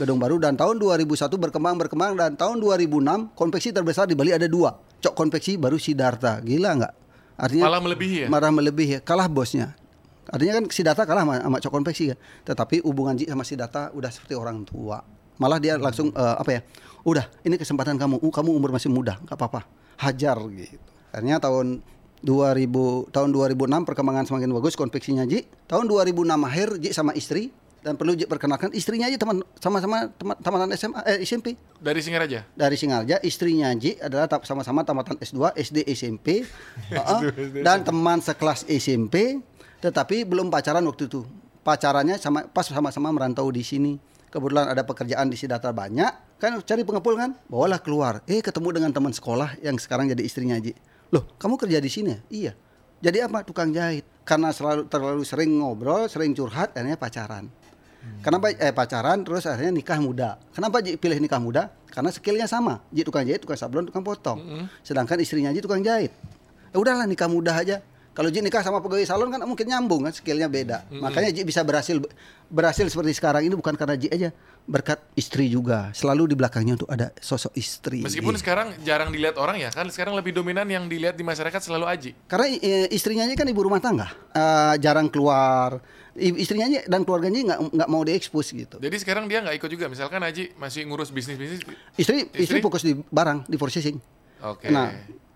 [0.01, 4.49] Gedung baru dan tahun 2001 berkembang berkembang dan tahun 2006 konveksi terbesar di Bali ada
[4.49, 4.73] dua.
[4.97, 6.41] Cok konveksi baru Sidarta.
[6.41, 6.93] Gila nggak?
[7.37, 8.27] Artinya Malah melebihi ya.
[8.27, 9.77] marah melebihi kalah bosnya.
[10.25, 12.17] Artinya kan si data kalah sama, sama Cok konveksi kan
[12.49, 15.05] tetapi hubungan Ji sama si data udah seperti orang tua.
[15.37, 16.65] Malah dia langsung eh, apa ya?
[17.05, 18.25] Udah ini kesempatan kamu.
[18.25, 19.21] Uh, kamu umur masih muda.
[19.21, 19.69] Nggak apa-apa.
[20.01, 20.81] Hajar gitu.
[21.13, 21.85] Akhirnya tahun
[22.25, 25.45] 2000 tahun 2006 perkembangan semakin bagus konveksinya Ji.
[25.69, 30.37] Tahun 2006 akhir Ji sama istri dan perlu Ji perkenalkan istrinya Ji teman sama-sama teman
[30.37, 32.45] tamatan SMA eh SMP Dari Singaraja.
[32.53, 36.45] dari Singarja istrinya Ji adalah sama-sama tamatan S2 SD SMP
[36.93, 37.19] Heeh.
[37.65, 39.41] dan teman sekelas SMP
[39.81, 41.25] tetapi belum pacaran waktu itu.
[41.61, 43.97] Pacarannya sama pas sama-sama merantau di sini.
[44.29, 46.37] Kebetulan ada pekerjaan di Sidata banyak.
[46.37, 47.33] Kan cari pengepul kan?
[47.49, 48.21] Bawalah keluar.
[48.29, 50.73] Eh ketemu dengan teman sekolah yang sekarang jadi istrinya Ji
[51.11, 52.19] loh kamu kerja di sini ya?
[52.29, 52.53] iya.
[53.01, 53.41] Jadi apa?
[53.41, 54.05] Tukang jahit.
[54.21, 57.49] Karena selalu terlalu sering ngobrol sering curhat akhirnya pacaran
[58.21, 60.37] Kenapa eh pacaran terus akhirnya nikah muda.
[60.53, 61.73] Kenapa Ji pilih nikah muda?
[61.89, 62.81] Karena skillnya sama.
[62.93, 64.69] Ji tukang jahit, tukang sablon, tukang potong.
[64.85, 66.13] Sedangkan istrinya Ji tukang jahit.
[66.71, 67.81] Ya udahlah nikah muda aja.
[68.11, 70.85] Kalau Ji nikah sama pegawai salon kan mungkin nyambung kan skillnya beda.
[70.91, 71.97] Makanya Ji bisa berhasil
[72.51, 74.29] berhasil seperti sekarang ini bukan karena Ji aja,
[74.63, 75.89] berkat istri juga.
[75.91, 77.99] Selalu di belakangnya untuk ada sosok istri.
[77.99, 78.41] Meskipun Gitu.
[78.41, 82.11] sekarang jarang dilihat orang ya, kan sekarang lebih dominan yang dilihat di masyarakat selalu Aji.
[82.25, 85.81] Karena eh, istrinya aja kan ibu rumah tangga, Eh, jarang keluar.
[86.11, 88.75] Istrinya aja dan keluarganya nggak nggak mau diekspos gitu.
[88.77, 89.87] Jadi sekarang dia nggak ikut juga.
[89.87, 91.63] Misalkan Aji masih ngurus bisnis-bisnis.
[91.95, 92.59] Istri, istri Istri?
[92.59, 93.95] fokus di barang, di processing.
[94.41, 94.67] Oke.
[94.67, 94.91] Nah,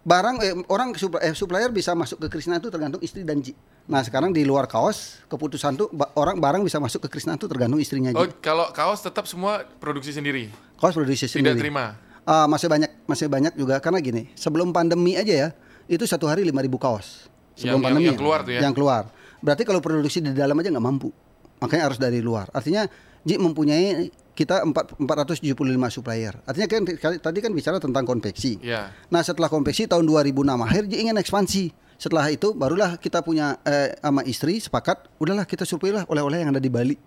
[0.06, 3.58] barang eh, orang eh, supplier bisa masuk ke Krisna itu tergantung istri dan Ji.
[3.86, 7.46] Nah, sekarang di luar kaos keputusan tuh ba- orang barang bisa masuk ke Krisna itu
[7.46, 8.38] tergantung istrinya Oh, Ji.
[8.40, 10.54] kalau kaos tetap semua produksi sendiri.
[10.76, 11.58] Kaos produksi Tidak sendiri.
[11.60, 11.98] terima.
[12.22, 15.50] Ah, masih banyak masih banyak juga karena gini, sebelum pandemi aja ya,
[15.86, 17.26] itu satu hari 5000 kaos.
[17.56, 18.62] Sebelum yang- pandemi yang keluar tuh ya?
[18.62, 19.04] Yang keluar.
[19.42, 21.10] Berarti kalau produksi di dalam aja nggak mampu.
[21.58, 22.46] Makanya harus dari luar.
[22.52, 22.86] Artinya
[23.22, 26.36] Ji mempunyai kita empat- 475 supplier.
[26.44, 26.84] Artinya kan
[27.24, 28.60] tadi- kan bicara tentang konveksi.
[28.60, 28.92] Ya.
[29.08, 31.72] Nah setelah konveksi tahun 2006 akhir dia ingin ekspansi.
[31.96, 36.52] Setelah itu barulah kita punya eh, sama istri sepakat, udahlah kita survei lah oleh-oleh yang
[36.52, 37.00] ada di Bali.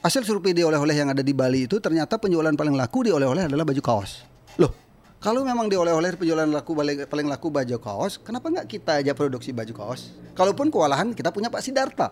[0.00, 3.44] Hasil survei di oleh-oleh yang ada di Bali itu ternyata penjualan paling laku di oleh-oleh
[3.44, 4.24] adalah baju kaos.
[4.56, 4.72] Loh,
[5.20, 9.12] kalau memang di oleh-oleh penjualan laku paling, paling laku baju kaos, kenapa nggak kita aja
[9.12, 10.16] produksi baju kaos?
[10.32, 12.08] Kalaupun kewalahan kita punya Pak Sidarta.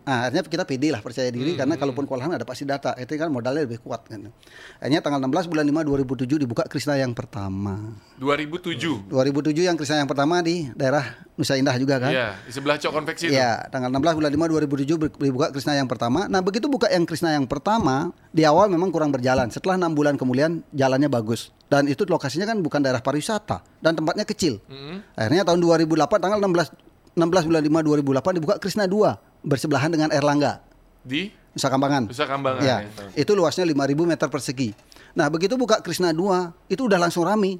[0.00, 2.96] Nah, akhirnya kita pede lah percaya diri karena kalaupun kewalahan ada pasti data.
[2.96, 4.32] Itu kan modalnya lebih kuat kan.
[4.80, 7.94] Akhirnya tanggal 16 bulan 5 2007 dibuka Krishna yang pertama.
[8.18, 9.06] 2007.
[9.12, 11.04] 2007 yang Krishna yang pertama di daerah
[11.36, 12.10] Nusa Indah juga kan.
[12.10, 13.36] Iya, di sebelah Cok Konveksi itu.
[13.36, 16.26] Iya, tanggal 16 bulan 5 2007 ber- dibuka Krishna yang pertama.
[16.26, 19.52] Nah, begitu buka yang Krishna yang pertama, di awal memang kurang berjalan.
[19.52, 21.52] Setelah enam bulan kemudian jalannya bagus.
[21.70, 24.58] Dan itu lokasinya kan bukan daerah pariwisata dan tempatnya kecil.
[24.66, 25.06] Mm-mm.
[25.14, 30.60] Akhirnya tahun 2008 tanggal 16 16 bulan 5 2008 dibuka Krishna 2 bersebelahan dengan Erlangga,
[31.00, 32.08] Di Nusa Kambangan.
[32.08, 32.62] Nusa Kambangan.
[32.62, 33.04] Ya, ya.
[33.16, 34.70] itu luasnya 5000 meter persegi.
[35.16, 37.58] Nah, begitu buka Krishna 2, itu udah langsung rame.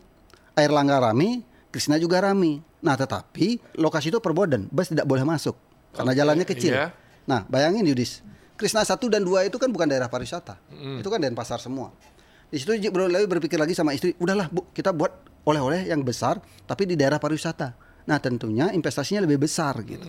[0.54, 1.42] Air Langga rame,
[1.74, 2.62] Krishna juga rame.
[2.80, 5.54] Nah, tetapi lokasi itu perboden, bus tidak boleh masuk
[5.94, 6.72] karena jalannya kecil.
[6.74, 6.94] iya.
[7.26, 8.22] Nah, bayangin Yudis,
[8.56, 10.58] Krishna 1 dan 2 itu kan bukan daerah pariwisata.
[10.98, 11.94] Itu kan Denpasar semua.
[12.50, 16.82] Di situ Lewi berpikir lagi sama istri, udahlah Bu, kita buat oleh-oleh yang besar tapi
[16.84, 17.78] di daerah pariwisata.
[18.10, 20.02] Nah, tentunya investasinya lebih besar gitu.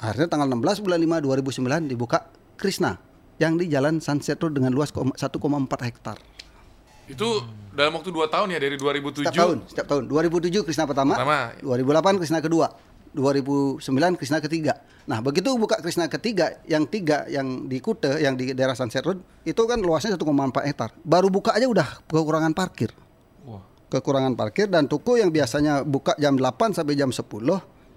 [0.00, 2.98] Akhirnya tanggal 16 bulan 5 2009 dibuka Krishna
[3.38, 6.18] yang di Jalan Sunset Road dengan luas ko- 1,4 hektar.
[7.04, 9.28] Itu dalam waktu 2 tahun ya dari 2007.
[9.28, 10.04] Setiap tahun, setiap tahun.
[10.08, 11.52] 2007 Krishna pertama, Pertama.
[11.60, 12.66] 2008 Krishna kedua,
[13.12, 14.80] 2009 Krishna ketiga.
[15.04, 19.20] Nah, begitu buka Krishna ketiga, yang tiga yang di Kute, yang di daerah Sunset Road,
[19.44, 20.96] itu kan luasnya 1,4 hektar.
[21.04, 22.88] Baru buka aja udah kekurangan parkir.
[23.44, 23.60] Wah.
[23.92, 27.20] Kekurangan parkir dan toko yang biasanya buka jam 8 sampai jam 10,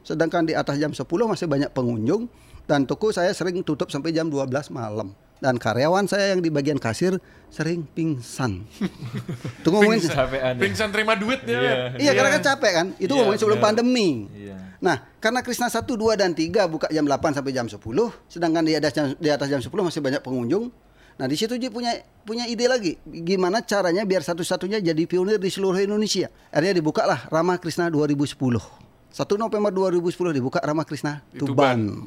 [0.07, 2.31] sedangkan di atas jam 10 masih banyak pengunjung
[2.63, 5.11] dan toko saya sering tutup sampai jam 12 malam.
[5.37, 7.21] Dan karyawan saya yang di bagian kasir
[7.53, 8.65] sering pingsan.
[9.61, 10.57] Itu ngomongin ya.
[10.57, 11.61] Pingsan terima duit ya.
[11.61, 11.75] Iya.
[11.93, 12.87] Iya karena kan capek kan.
[12.97, 13.67] Itu Iya, ngomongin sebelum benar.
[13.69, 14.25] pandemi.
[14.33, 14.57] Iya.
[14.81, 17.77] Nah, karena Krishna 1, 2 dan 3 buka jam 8 sampai jam 10,
[18.25, 20.73] sedangkan di atas jam, di atas jam 10 masih banyak pengunjung.
[21.17, 21.93] Nah, di situ Ji punya
[22.25, 22.97] punya ide lagi.
[23.05, 26.33] Gimana caranya biar satu-satunya jadi pionir di seluruh Indonesia.
[26.49, 28.86] Akhirnya dibukalah Rama Krishna 2010.
[29.17, 32.05] 1 November 2010 dibuka Rama Krishna Di Tuban.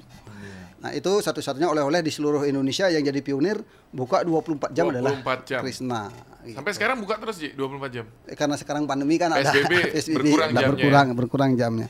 [0.80, 5.44] Nah, itu satu-satunya oleh-oleh di seluruh Indonesia yang jadi pionir buka 24 jam adalah 24
[5.44, 5.60] jam.
[5.60, 6.08] Krishna.
[6.40, 6.56] Gitu.
[6.56, 8.06] Sampai sekarang buka terus Ji 24 jam.
[8.24, 9.74] Eh, karena sekarang pandemi kan ada PSBB
[10.16, 11.88] berkurang jamnya berkurang berkurang jamnya.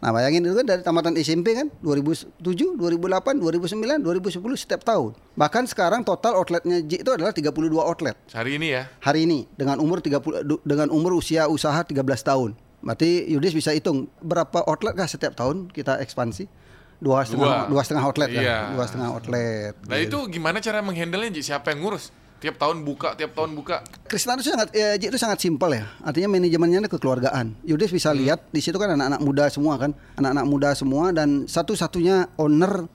[0.00, 2.40] Nah, bayangin itu kan dari tamatan SMP kan 2007,
[2.78, 5.12] 2008, 2009, 2010 setiap tahun.
[5.34, 8.88] Bahkan sekarang total outletnya J itu adalah 32 outlet Hari ini ya.
[9.02, 12.54] hari ini dengan umur 30 du- dengan umur usia usaha 13 tahun.
[12.80, 16.48] Berarti Yudis bisa hitung berapa outlet kah setiap tahun kita ekspansi?
[17.00, 17.72] Dua setengah, Dua.
[17.72, 18.44] dua setengah outlet kan?
[18.44, 18.58] Iya.
[18.76, 19.72] Dua setengah outlet.
[19.88, 21.40] Nah itu gimana cara menghandle Ji?
[21.40, 22.12] Siapa yang ngurus?
[22.40, 23.84] Tiap tahun buka, tiap tahun buka.
[24.08, 25.84] Krishna itu sangat ya, Ji itu sangat simpel ya.
[26.00, 27.56] Artinya manajemennya itu kekeluargaan.
[27.64, 32.32] Yudis bisa lihat di situ kan anak-anak muda semua kan, anak-anak muda semua dan satu-satunya
[32.40, 32.88] owner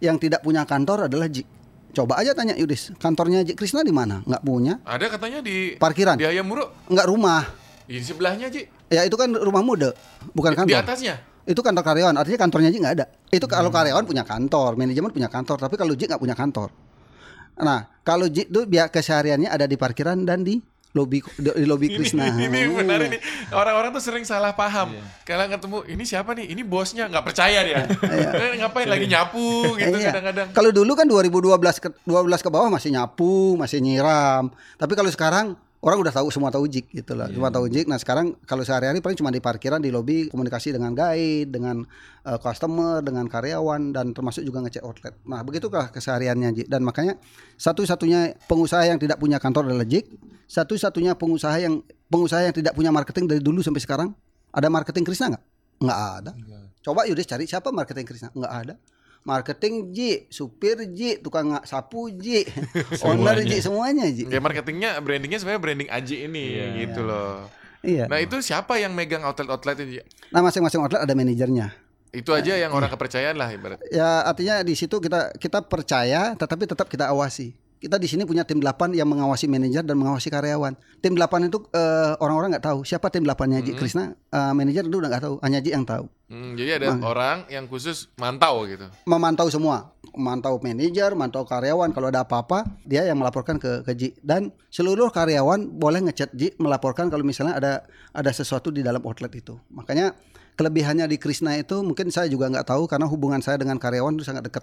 [0.00, 1.44] yang tidak punya kantor adalah Ji.
[1.92, 4.24] Coba aja tanya Yudis, kantornya Ji Krishna di mana?
[4.24, 4.80] Nggak punya.
[4.84, 6.16] Ada katanya di Parkiran.
[6.16, 6.72] Di Ayam Muruk.
[6.88, 7.48] Nggak rumah.
[7.84, 8.64] Di sebelahnya Ji.
[8.92, 9.96] Ya itu kan rumah muda,
[10.30, 10.84] bukan Di kantor.
[10.84, 11.14] atasnya.
[11.42, 13.06] Itu kantor karyawan, artinya kantornya Ji nggak ada.
[13.26, 16.68] Itu kalau karyawan punya kantor, manajemen punya kantor, tapi kalau Ji nggak punya kantor.
[17.58, 20.60] Nah, kalau Ji itu biar kesehariannya ada di parkiran dan di
[20.92, 22.28] lobi di lobi Krishna.
[22.36, 23.16] ini benar ini.
[23.50, 24.92] Orang-orang tuh sering salah paham.
[25.24, 26.52] Kalau ketemu ini siapa nih?
[26.52, 27.88] Ini bosnya nggak percaya dia.
[27.88, 30.12] Eh, Ngapain lagi nyapu gitu Iya.
[30.12, 30.48] kadang-kadang.
[30.52, 34.52] Kalau dulu kan 2012 ke 12 ke bawah masih nyapu, masih nyiram.
[34.76, 37.26] Tapi kalau sekarang orang udah tahu semua tahu jik gitu lah.
[37.26, 37.90] Semua tahu jik.
[37.90, 41.82] Nah, sekarang kalau sehari-hari paling cuma di parkiran, di lobi komunikasi dengan guide, dengan
[42.22, 45.18] eh, customer, dengan karyawan dan termasuk juga ngecek outlet.
[45.26, 46.66] Nah, begitulah kesehariannya Jik.
[46.70, 47.18] Dan makanya
[47.58, 50.06] satu-satunya pengusaha yang tidak punya kantor adalah Jik.
[50.46, 54.08] Satu-satunya pengusaha yang pengusaha yang tidak punya marketing dari dulu sampai sekarang.
[54.54, 55.44] Ada marketing Krishna nggak?
[55.82, 56.32] Nggak ada.
[56.82, 58.28] Coba Yudis cari siapa marketing Krishna?
[58.30, 58.74] Nggak ada.
[59.22, 62.42] Marketing Ji, supir Ji, tukang sapu Ji,
[63.06, 64.26] owner Ji semuanya Ji.
[64.26, 66.44] Ya marketingnya, brandingnya sebenarnya branding Aji ini
[66.82, 67.46] gitu loh.
[67.82, 68.06] Iya.
[68.06, 70.02] Nah itu siapa yang megang outlet-outlet ini?
[70.30, 71.70] Nah masing-masing outlet ada manajernya.
[72.12, 72.76] Itu aja yang Iya.
[72.76, 73.78] orang kepercayaan lah ibarat.
[73.88, 77.54] Ya artinya di situ kita kita percaya, tetapi tetap kita awasi.
[77.82, 80.78] Kita di sini punya tim 8 yang mengawasi manajer dan mengawasi karyawan.
[81.02, 84.14] Tim 8 itu eh, orang-orang nggak tahu siapa tim 8-nya Ji Krishna.
[84.30, 86.06] Eh, manajer itu udah nggak tahu, hanya Ji yang tahu.
[86.30, 88.86] Hmm, jadi ada orang yang khusus mantau gitu.
[89.04, 91.90] memantau semua, memantau manajer, memantau karyawan.
[91.90, 94.08] Kalau ada apa-apa, dia yang melaporkan ke ke Ji.
[94.22, 97.72] Dan seluruh karyawan boleh ngechat Ji melaporkan kalau misalnya ada
[98.14, 99.58] ada sesuatu di dalam outlet itu.
[99.74, 100.14] Makanya
[100.54, 104.22] kelebihannya di Krishna itu mungkin saya juga nggak tahu karena hubungan saya dengan karyawan itu
[104.22, 104.62] sangat dekat.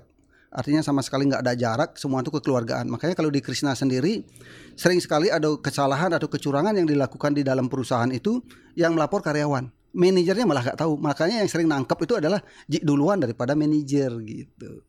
[0.49, 2.89] Artinya sama sekali nggak ada jarak, semua itu kekeluargaan.
[2.89, 4.25] Makanya kalau di Krishna sendiri
[4.73, 8.41] sering sekali ada kesalahan atau kecurangan yang dilakukan di dalam perusahaan itu
[8.73, 9.69] yang melapor karyawan.
[9.93, 10.97] Manajernya malah nggak tahu.
[10.97, 14.81] Makanya yang sering nangkep itu adalah Ji duluan daripada manajer gitu.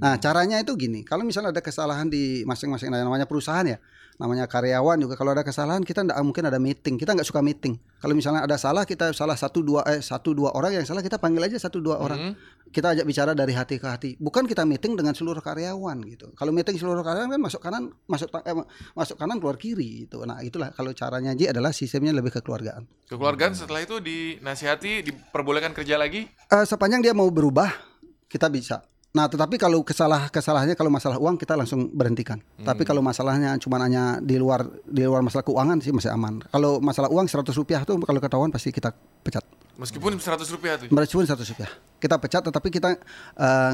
[0.00, 3.76] Nah caranya itu gini, kalau misalnya ada kesalahan di masing-masing nah, namanya perusahaan ya,
[4.16, 7.76] namanya karyawan juga kalau ada kesalahan kita nggak mungkin ada meeting, kita nggak suka meeting.
[8.00, 11.20] Kalau misalnya ada salah kita salah satu dua eh satu dua orang yang salah kita
[11.20, 12.32] panggil aja satu dua orang.
[12.70, 14.10] Kita ajak bicara dari hati ke hati.
[14.16, 16.30] Bukan kita meeting dengan seluruh karyawan gitu.
[16.38, 18.56] Kalau meeting seluruh karyawan kan masuk kanan, masuk eh,
[18.94, 20.22] masuk kanan keluar kiri gitu.
[20.22, 23.10] Nah, itulah kalau caranya Ji adalah sistemnya lebih kekeluargaan.
[23.10, 26.30] Kekeluargaan setelah itu dinasihati, diperbolehkan kerja lagi.
[26.30, 27.74] Eh, sepanjang dia mau berubah,
[28.30, 28.86] kita bisa.
[29.10, 32.38] Nah, tetapi kalau kesalah kesalahannya kalau masalah uang kita langsung berhentikan.
[32.62, 36.38] Tapi kalau masalahnya cuma hanya di luar di luar masalah keuangan sih masih aman.
[36.46, 38.94] Kalau masalah uang 100 rupiah tuh kalau ketahuan pasti kita
[39.26, 39.42] pecat.
[39.74, 40.86] Meskipun 100 rupiah tuh.
[40.94, 41.70] Meskipun 100 rupiah.
[41.98, 42.88] Kita pecat tetapi kita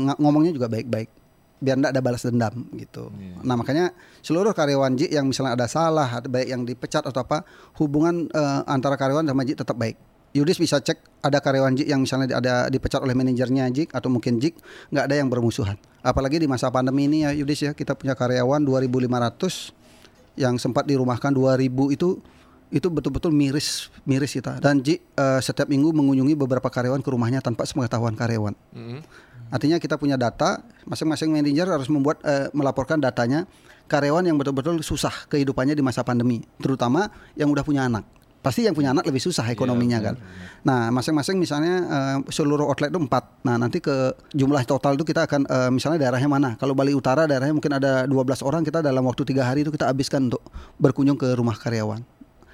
[0.01, 1.13] ng- ngomongnya juga baik-baik.
[1.57, 3.13] Biar enggak ada balas dendam gitu.
[3.45, 7.45] Nah, makanya seluruh karyawan Ji yang misalnya ada salah, baik yang dipecat atau apa,
[7.77, 9.97] hubungan eh, antara karyawan sama Ji tetap baik.
[10.37, 14.37] Yudis bisa cek ada karyawan Jik yang misalnya ada dipecat oleh manajernya Jik atau mungkin
[14.37, 14.61] Jik
[14.93, 15.81] nggak ada yang bermusuhan.
[16.05, 21.33] Apalagi di masa pandemi ini ya Yudis ya kita punya karyawan 2.500 yang sempat dirumahkan
[21.33, 22.21] 2.000 itu
[22.67, 27.41] itu betul-betul miris miris kita dan Jik eh, setiap minggu mengunjungi beberapa karyawan ke rumahnya
[27.41, 28.53] tanpa sepengetahuan karyawan.
[28.75, 29.01] Mm-mm.
[29.47, 30.59] Artinya kita punya data,
[30.91, 33.47] masing-masing manajer harus membuat eh, melaporkan datanya
[33.87, 37.07] karyawan yang betul-betul susah kehidupannya di masa pandemi, terutama
[37.39, 38.03] yang udah punya anak.
[38.47, 40.15] Pasti yang punya anak lebih susah ekonominya kan.
[40.63, 43.43] Nah, masing-masing misalnya eh, seluruh outlet itu empat.
[43.43, 46.51] Nah, nanti ke jumlah total itu kita akan eh, misalnya daerahnya mana.
[46.55, 49.91] Kalau Bali Utara daerahnya mungkin ada 12 orang, kita dalam waktu tiga hari itu kita
[49.91, 50.47] habiskan untuk
[50.79, 52.07] berkunjung ke rumah karyawan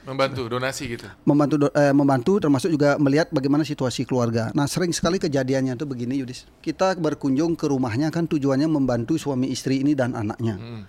[0.03, 1.07] Membantu donasi gitu.
[1.23, 4.51] membantu do- eh, membantu termasuk juga melihat bagaimana situasi keluarga.
[4.51, 6.51] Nah sering sekali kejadiannya tuh begini Yudis.
[6.59, 10.59] Kita berkunjung ke rumahnya kan tujuannya membantu suami istri ini dan anaknya.
[10.59, 10.83] Mm.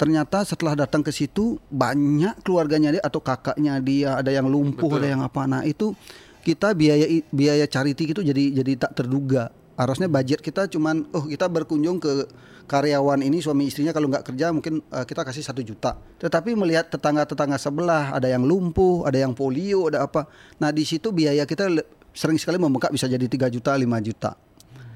[0.00, 5.04] Ternyata setelah datang ke situ banyak keluarganya dia atau kakaknya dia ada yang lumpuh Betul.
[5.04, 5.44] ada yang apa.
[5.44, 5.92] Nah itu
[6.40, 9.52] kita biaya biaya charity itu jadi jadi tak terduga.
[9.76, 12.32] Harusnya budget kita cuman oh kita berkunjung ke
[12.64, 16.00] karyawan ini suami istrinya kalau nggak kerja mungkin eh, kita kasih satu juta.
[16.16, 20.24] Tetapi melihat tetangga-tetangga sebelah ada yang lumpuh, ada yang polio, ada apa.
[20.64, 21.68] Nah di situ biaya kita
[22.16, 24.32] sering sekali membengkak bisa jadi 3 juta, 5 juta.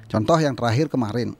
[0.09, 1.37] Contoh yang terakhir kemarin.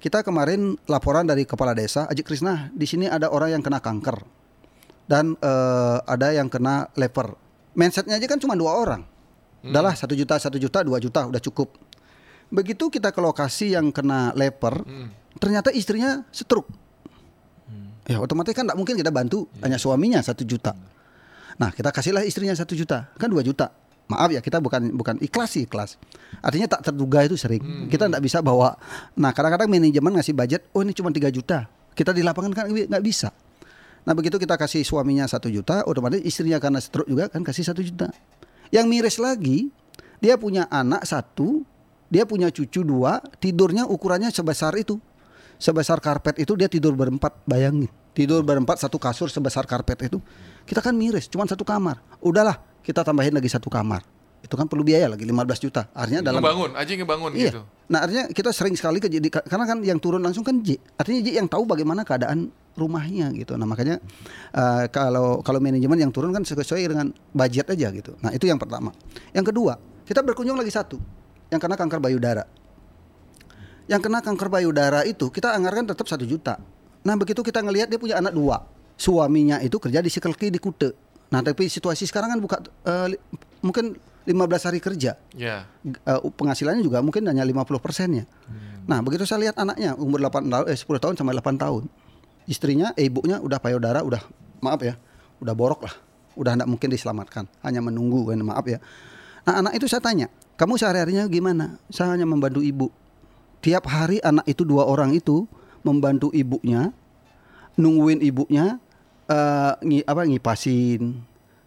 [0.00, 4.24] Kita kemarin laporan dari kepala desa Aji Krisna, di sini ada orang yang kena kanker
[5.04, 7.36] dan eh, ada yang kena leper.
[7.76, 9.04] Mindsetnya aja kan cuma dua orang.
[9.60, 11.76] Udahlah satu juta, satu juta, dua juta udah cukup.
[12.48, 14.80] Begitu kita ke lokasi yang kena leper,
[15.36, 16.72] ternyata istrinya stroke.
[18.08, 20.74] Ya otomatis kan nggak mungkin kita bantu hanya suaminya satu juta.
[21.60, 23.70] Nah kita kasihlah istrinya satu juta, kan dua juta.
[24.10, 25.94] Maaf ya kita bukan bukan ikhlas sih ikhlas.
[26.42, 27.86] Artinya tak terduga itu sering.
[27.86, 28.74] Kita nggak bisa bawa.
[29.14, 31.70] Nah kadang-kadang manajemen ngasih budget, oh ini cuma 3 juta.
[31.94, 33.30] Kita di lapangan kan nggak bisa.
[34.02, 37.84] Nah begitu kita kasih suaminya satu juta, otomatis istrinya karena stroke juga kan kasih satu
[37.84, 38.10] juta.
[38.74, 39.70] Yang miris lagi,
[40.18, 41.62] dia punya anak satu,
[42.10, 44.98] dia punya cucu dua, tidurnya ukurannya sebesar itu,
[45.58, 47.90] sebesar karpet itu dia tidur berempat, bayangin.
[48.10, 50.18] Tidur berempat satu kasur sebesar karpet itu,
[50.66, 52.02] kita kan miris, cuma satu kamar.
[52.18, 54.02] Udahlah, kita tambahin lagi satu kamar.
[54.40, 55.92] Itu kan perlu biaya lagi 15 juta.
[55.92, 57.52] Artinya dalam Ngebangun, aja ngebangun Iya.
[57.52, 57.60] gitu.
[57.92, 59.08] Nah artinya kita sering sekali ke
[59.44, 60.80] karena kan yang turun langsung kan J.
[60.96, 63.60] Artinya J yang tahu bagaimana keadaan rumahnya gitu.
[63.60, 64.00] Nah makanya
[64.56, 68.16] eh, kalau kalau manajemen yang turun kan sesuai dengan budget aja gitu.
[68.24, 68.96] Nah itu yang pertama.
[69.36, 69.76] Yang kedua
[70.08, 70.96] kita berkunjung lagi satu
[71.52, 72.44] yang kena kanker payudara.
[73.90, 76.56] Yang kena kanker payudara itu kita anggarkan tetap satu juta.
[77.04, 78.62] Nah begitu kita ngelihat dia punya anak dua,
[78.96, 81.09] suaminya itu kerja di K di Kute.
[81.30, 82.56] Nah tapi situasi sekarang kan buka
[83.06, 83.20] li-
[83.62, 83.94] mungkin
[84.26, 84.36] 15
[84.68, 85.64] hari kerja Ya.
[86.04, 88.28] uh, penghasilannya juga mungkin hanya 50 persennya.
[88.84, 91.82] Nah begitu saya lihat anaknya umur 8 tahun, eh 10 tahun sampai 8 tahun,
[92.44, 94.20] istrinya, eh, ibunya udah payudara, udah
[94.60, 94.98] maaf ya,
[95.38, 95.94] udah borok lah,
[96.34, 98.78] udah tidak mungkin diselamatkan, hanya menunggu kan maaf ya.
[99.46, 100.26] Nah anak itu saya tanya,
[100.58, 101.78] kamu sehari-harinya gimana?
[101.88, 102.90] Saya hanya membantu ibu.
[103.62, 105.48] Tiap hari anak itu dua orang itu
[105.80, 106.92] membantu ibunya,
[107.76, 108.76] nungguin ibunya,
[109.30, 111.02] eh, ngi, apa ngipasin,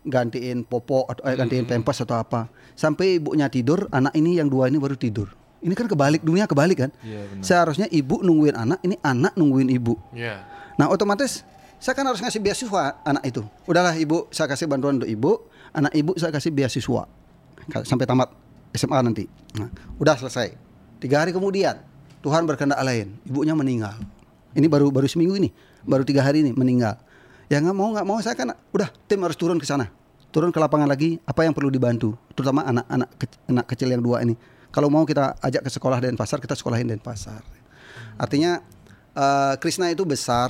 [0.04, 2.52] gantiin popok atau eh, gantiin pempes atau apa.
[2.76, 5.32] Sampai ibunya tidur, anak ini yang dua ini baru tidur.
[5.63, 6.91] Ini kan kebalik dunia kebalik kan?
[6.99, 7.43] Iya, benar.
[7.47, 9.95] Seharusnya ibu nungguin anak, ini anak nungguin ibu.
[10.12, 10.43] Ya.
[10.76, 11.47] Nah otomatis
[11.80, 13.43] saya kan harus ngasih beasiswa anak itu.
[13.63, 17.08] Udahlah ibu, saya kasih bantuan untuk ibu, anak ibu saya kasih beasiswa
[17.84, 18.30] sampai tamat
[18.76, 19.23] SMA nanti.
[19.56, 19.69] Nah,
[20.02, 20.56] udah selesai.
[20.99, 21.80] Tiga hari kemudian
[22.23, 23.99] Tuhan berkehendak lain, ibunya meninggal.
[24.56, 25.49] Ini baru baru seminggu ini,
[25.84, 26.95] baru tiga hari ini meninggal.
[27.51, 29.91] Ya nggak mau nggak mau saya kan udah tim harus turun ke sana,
[30.32, 31.19] turun ke lapangan lagi.
[31.27, 34.36] Apa yang perlu dibantu, terutama anak-anak kecil, anak kecil yang dua ini.
[34.73, 37.45] Kalau mau kita ajak ke sekolah Denpasar, kita sekolahin Denpasar.
[38.17, 38.58] Artinya
[39.13, 40.49] eh, Krishna itu besar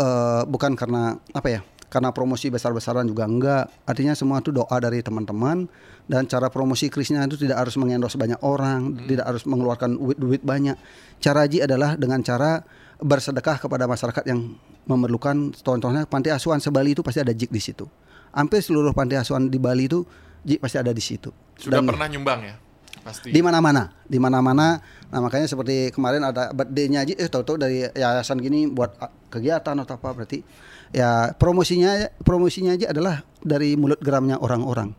[0.00, 1.60] eh, bukan karena apa ya?
[1.90, 3.66] Karena promosi besar-besaran juga enggak.
[3.82, 5.66] Artinya semua itu doa dari teman-teman
[6.06, 10.78] dan cara promosi Krishna itu tidak harus mengendos banyak orang, tidak harus mengeluarkan duit-duit banyak.
[11.18, 12.62] Cara Ji adalah dengan cara
[13.02, 14.54] bersedekah kepada masyarakat yang
[14.90, 15.54] memerlukan.
[15.62, 17.86] Contohnya panti asuhan sebali itu pasti ada Jik di situ.
[18.34, 20.02] Hampir seluruh panti asuhan di Bali itu
[20.42, 21.30] Ji pasti ada di situ.
[21.54, 22.54] Sudah Dan- pernah nyumbang ya?
[23.00, 23.32] Pasti.
[23.32, 24.76] Di mana-mana, di mana-mana.
[25.08, 29.72] Nah makanya seperti kemarin ada birthday-nya aja, eh tahu-tahu dari yayasan gini buat ah, kegiatan
[29.72, 30.44] atau apa berarti
[30.92, 34.92] ya promosinya promosinya aja adalah dari mulut geramnya orang-orang.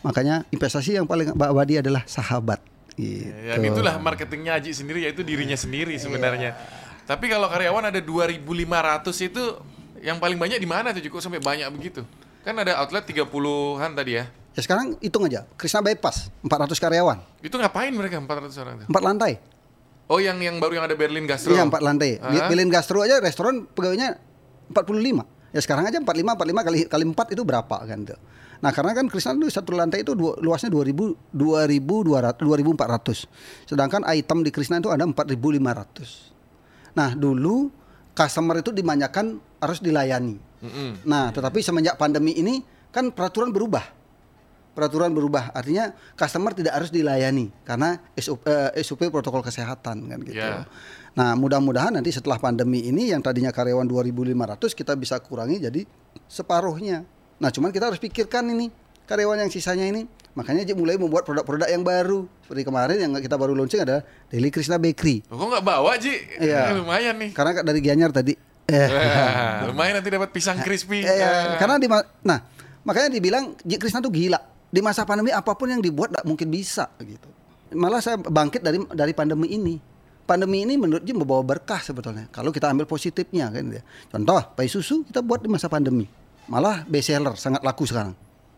[0.00, 2.58] Makanya investasi yang paling Mbak Wadi adalah sahabat.
[2.96, 3.28] Gitu.
[3.28, 6.56] Ya, dan itulah marketingnya Aji sendiri yaitu dirinya sendiri sebenarnya.
[7.02, 9.42] Tapi kalau karyawan ada 2.500 itu
[10.02, 11.02] yang paling banyak di mana tuh?
[11.02, 12.02] Kok sampai banyak begitu?
[12.42, 14.24] Kan ada outlet 30-an tadi ya.
[14.52, 18.86] Ya sekarang hitung aja, Krishna Bypass 400 karyawan, Itu ngapain mereka 400 orang itu?
[18.92, 19.32] empat lantai.
[20.12, 21.56] Oh, yang yang baru yang ada Berlin Gastro.
[21.56, 22.20] Iya empat lantai.
[22.20, 22.50] Ah.
[22.52, 24.20] Bilin Gastro aja restoran pegawainya
[24.68, 25.24] 45.
[25.56, 28.20] Ya sekarang aja 45 45 kali kali 4 itu berapa kan tuh.
[28.62, 33.26] Nah, karena kan Krishna itu satu lantai itu dua, luasnya 2000 2200 2400.
[33.66, 36.31] Sedangkan item di Krishna itu ada 4500.
[36.92, 37.72] Nah, dulu
[38.12, 40.36] customer itu dimanjakan harus dilayani.
[40.62, 41.02] Mm-mm.
[41.08, 43.82] Nah, tetapi semenjak pandemi ini kan peraturan berubah.
[44.72, 50.40] Peraturan berubah, artinya customer tidak harus dilayani karena SOP, eh, SOP protokol kesehatan kan gitu.
[50.40, 50.64] Ya.
[51.12, 55.84] Nah, mudah-mudahan nanti setelah pandemi ini yang tadinya karyawan 2.500 kita bisa kurangi jadi
[56.24, 57.04] separuhnya.
[57.36, 58.72] Nah, cuman kita harus pikirkan ini
[59.04, 60.08] karyawan yang sisanya ini.
[60.32, 62.24] Makanya Ji mulai membuat produk-produk yang baru.
[62.40, 64.00] Seperti kemarin yang kita baru launching ada
[64.32, 65.20] Daily Krishna Bakery.
[65.28, 66.16] Loh, kok nggak bawa Ji?
[66.40, 66.72] Iya.
[66.80, 67.30] lumayan nih.
[67.36, 68.32] Karena dari Gianyar tadi.
[68.62, 71.04] Eh, Wah, lumayan nanti dapat pisang crispy.
[71.04, 71.58] Eh, Ah.
[71.60, 71.90] karena di
[72.24, 72.38] nah
[72.82, 74.40] makanya dibilang Ji Krishna tuh gila
[74.72, 77.28] di masa pandemi apa pun yang dibuat tidak mungkin bisa gitu
[77.74, 79.76] malah saya bangkit dari dari pandemi ini
[80.24, 84.70] pandemi ini menurut Ji membawa berkah sebetulnya kalau kita ambil positifnya kan ya contoh pai
[84.70, 86.08] susu kita buat di masa pandemi
[86.48, 88.16] malah best seller sangat laku sekarang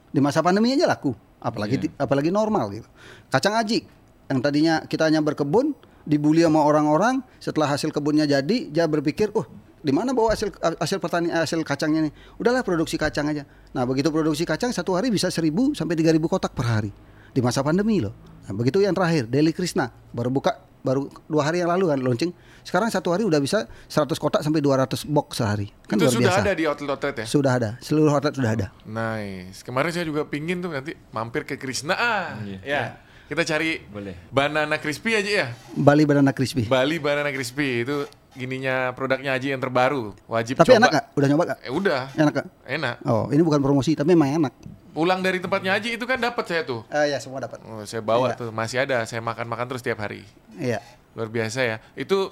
[0.08, 1.10] di masa pandemi aja laku
[1.44, 2.88] apalagi di- apalagi normal gitu.
[3.28, 3.84] Kacang aji
[4.32, 5.76] yang tadinya kita hanya berkebun
[6.08, 9.44] dibully sama orang-orang setelah hasil kebunnya jadi dia berpikir oh
[9.84, 10.48] di mana bawa hasil
[10.80, 12.12] hasil petani hasil kacangnya nih?
[12.40, 13.44] Udahlah produksi kacang aja.
[13.76, 16.90] Nah begitu produksi kacang satu hari bisa 1000 sampai 3000 kotak per hari
[17.36, 18.16] di masa pandemi loh.
[18.48, 22.30] Nah, begitu yang terakhir Deli Krishna baru buka baru dua hari yang lalu kan launching
[22.60, 26.28] sekarang satu hari udah bisa 100 kotak sampai 200 box sehari kan itu luar sudah
[26.28, 27.26] biasa ada di outlet-outlet ya?
[27.26, 29.64] sudah ada seluruh hotel sudah ada Nice.
[29.64, 31.96] Kemarin saya juga pingin tuh nanti mampir ke Krishna.
[31.96, 32.60] Ah, Iya.
[32.62, 32.82] ya.
[33.24, 34.12] Kita cari Boleh.
[34.28, 35.46] banana crispy aja ya.
[35.72, 40.12] Bali Banana Crispy Bali banana crispy itu gininya produknya Aji yang terbaru.
[40.26, 40.78] Wajib tapi coba.
[40.78, 41.04] enak gak?
[41.14, 41.58] udah nyoba gak?
[41.62, 42.02] Eh, udah.
[42.12, 42.46] enak gak?
[42.64, 42.94] Enak.
[43.04, 44.54] oh ini bukan promosi tapi memang enak
[44.90, 46.86] Pulang dari tempatnya Aji itu kan dapat saya tuh.
[46.86, 48.38] Eh ya semua dapat Oh, saya bawa Iya.
[48.38, 49.02] tuh, masih ada.
[49.02, 50.22] Saya makan-makan terus tiap hari.
[50.54, 50.78] iya
[51.14, 51.76] Luar biasa ya.
[51.94, 52.30] Itu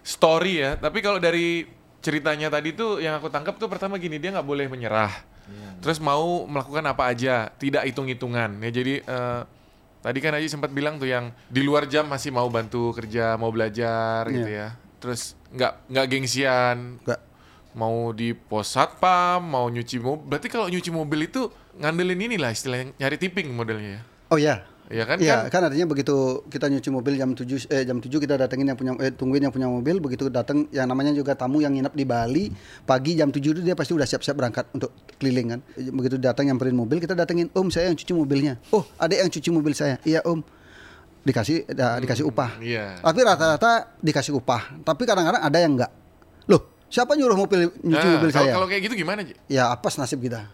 [0.00, 0.70] story ya.
[0.74, 1.62] Tapi kalau dari
[1.98, 5.14] ceritanya tadi tuh yang aku tangkap tuh pertama gini, dia nggak boleh menyerah.
[5.78, 8.58] Terus mau melakukan apa aja, tidak hitung-hitungan.
[8.58, 9.40] Ya jadi eh,
[9.98, 13.50] tadi kan Aji sempat bilang tuh yang di luar jam masih mau bantu kerja, mau
[13.50, 14.74] belajar gitu Iya.
[14.74, 14.91] ya.
[15.02, 17.20] Terus nggak nggak gengsian, enggak
[17.74, 20.24] mau di pos satpam, mau nyuci mobil.
[20.30, 21.50] Berarti kalau nyuci mobil itu
[21.82, 24.02] ngandelin inilah istilahnya nyari tipping modelnya ya.
[24.30, 24.56] oh ya
[24.92, 25.16] Iya kan?
[25.24, 25.64] Iya, kan?
[25.64, 28.92] kan artinya begitu kita nyuci mobil jam 7 eh jam 7 kita datengin yang punya
[29.00, 32.44] eh tungguin yang punya mobil, begitu datang yang namanya juga tamu yang nginep di Bali,
[32.84, 35.60] pagi jam 7 itu dia pasti udah siap-siap berangkat untuk keliling kan.
[35.80, 39.48] Begitu datang nyamperin mobil, kita datengin, "Om, saya yang cuci mobilnya." "Oh, ada yang cuci
[39.48, 40.44] mobil saya." "Iya, Om."
[41.22, 42.58] Dikasih da- dikasih upah.
[42.58, 42.98] Iya.
[42.98, 44.82] Tapi rata-rata dikasih upah.
[44.82, 45.90] Tapi kadang-kadang ada yang enggak.
[46.44, 48.52] Loh, siapa nyuruh mobil nyuci Nah, mobil kalau- saya?
[48.52, 49.34] Kalau kayak gitu gimana, Ji?
[49.46, 50.50] ya apa nasib kita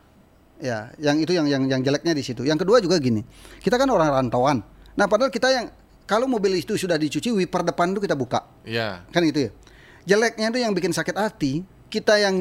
[0.58, 3.22] ya yang itu yang yang yang jeleknya di situ yang kedua juga gini
[3.58, 4.58] kita kan orang rantauan
[4.98, 5.70] nah padahal kita yang
[6.02, 9.06] kalau mobil itu sudah dicuci wiper depan itu kita buka Iya.
[9.06, 9.50] kan gitu ya
[10.04, 12.34] jeleknya itu yang bikin sakit hati kita yang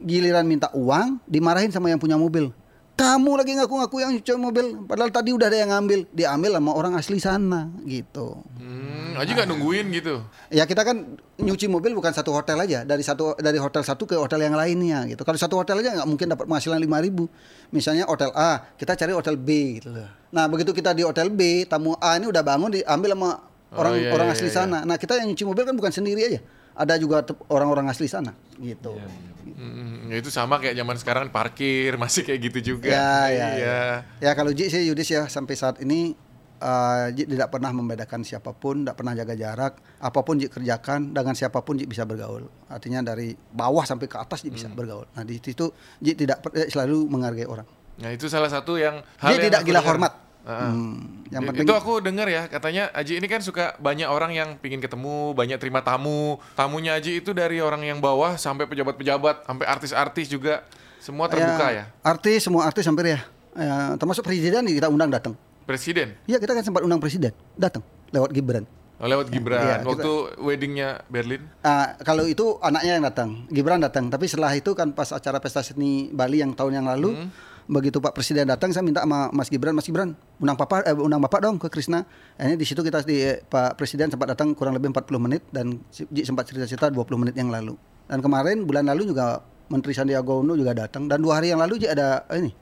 [0.00, 2.54] giliran minta uang dimarahin sama yang punya mobil
[2.94, 6.92] kamu lagi ngaku-ngaku yang cuci mobil padahal tadi udah ada yang ngambil diambil sama orang
[6.94, 10.24] asli sana gitu Hmm, Aji nggak nungguin gitu.
[10.48, 14.16] Ya kita kan nyuci mobil bukan satu hotel aja dari satu dari hotel satu ke
[14.16, 15.20] hotel yang lainnya gitu.
[15.20, 17.28] Kalau satu hotel aja nggak mungkin dapat penghasilan 5000
[17.76, 20.08] Misalnya hotel A, kita cari hotel B gitu loh.
[20.32, 23.30] Nah, begitu kita di hotel B, tamu A ini udah bangun diambil sama
[23.74, 24.54] Oh, orang iya, orang iya, asli iya.
[24.54, 24.78] sana.
[24.86, 26.40] Nah, kita yang nyuci mobil kan bukan sendiri aja.
[26.74, 28.98] Ada juga orang-orang asli sana gitu.
[29.44, 32.90] Hmm, ya itu sama kayak zaman sekarang parkir masih kayak gitu juga.
[32.90, 33.48] Ya, ya, Iya.
[33.54, 33.80] ya.
[34.20, 36.16] Ya kalau Ji sih Yudis ya sampai saat ini
[36.56, 39.72] eh, Ji tidak pernah membedakan siapa pun, tidak pernah jaga jarak.
[40.00, 42.48] Apa pun Ji kerjakan dengan siapa pun Ji bisa bergaul.
[42.66, 44.74] Artinya dari bawah sampai ke atas Ji bisa Hmm.
[44.74, 45.06] bergaul.
[45.12, 47.68] Nah di situ Ji tidak eh, selalu menghargai orang.
[47.94, 50.12] Nah itu salah satu yang hal Ji yang tidak gila hormat.
[50.44, 54.48] Hmm, yang penting itu aku dengar ya katanya Aji ini kan suka banyak orang yang
[54.60, 56.36] pingin ketemu banyak terima tamu.
[56.52, 60.60] Tamunya Aji itu dari orang yang bawah sampai pejabat-pejabat sampai artis-artis juga.
[61.00, 63.20] Semua terbuka ya, Artis semua artis hampir ya.
[63.52, 65.36] Ya, termasuk presiden kita undang datang.
[65.64, 66.12] presiden?
[66.24, 67.80] Iya kita kan sempat undang presiden datang
[68.12, 68.64] lewat Gibran.
[69.00, 69.58] Oh, lewat Gibran.
[69.58, 71.42] Iya, kita- waktu weddingnya Berlin?
[71.60, 74.06] Ah, kalau itu anaknya yang datang, Gibran datang.
[74.06, 77.26] Tapi setelah itu kan pas acara pesta seni Bali yang tahun yang lalu,
[77.64, 81.20] begitu Pak Presiden datang saya minta sama Mas Gibran, Mas Gibran undang Papa eh, undang
[81.20, 82.04] Bapak dong ke Krishna.
[82.36, 85.80] Ini di situ kita di eh, Pak Presiden sempat datang kurang lebih 40 menit dan
[85.92, 87.76] sempat cerita-cerita 20 menit yang lalu.
[88.04, 89.40] Dan kemarin bulan lalu juga
[89.72, 92.52] Menteri Sandiaga Uno juga datang dan dua hari yang lalu ada eh, ini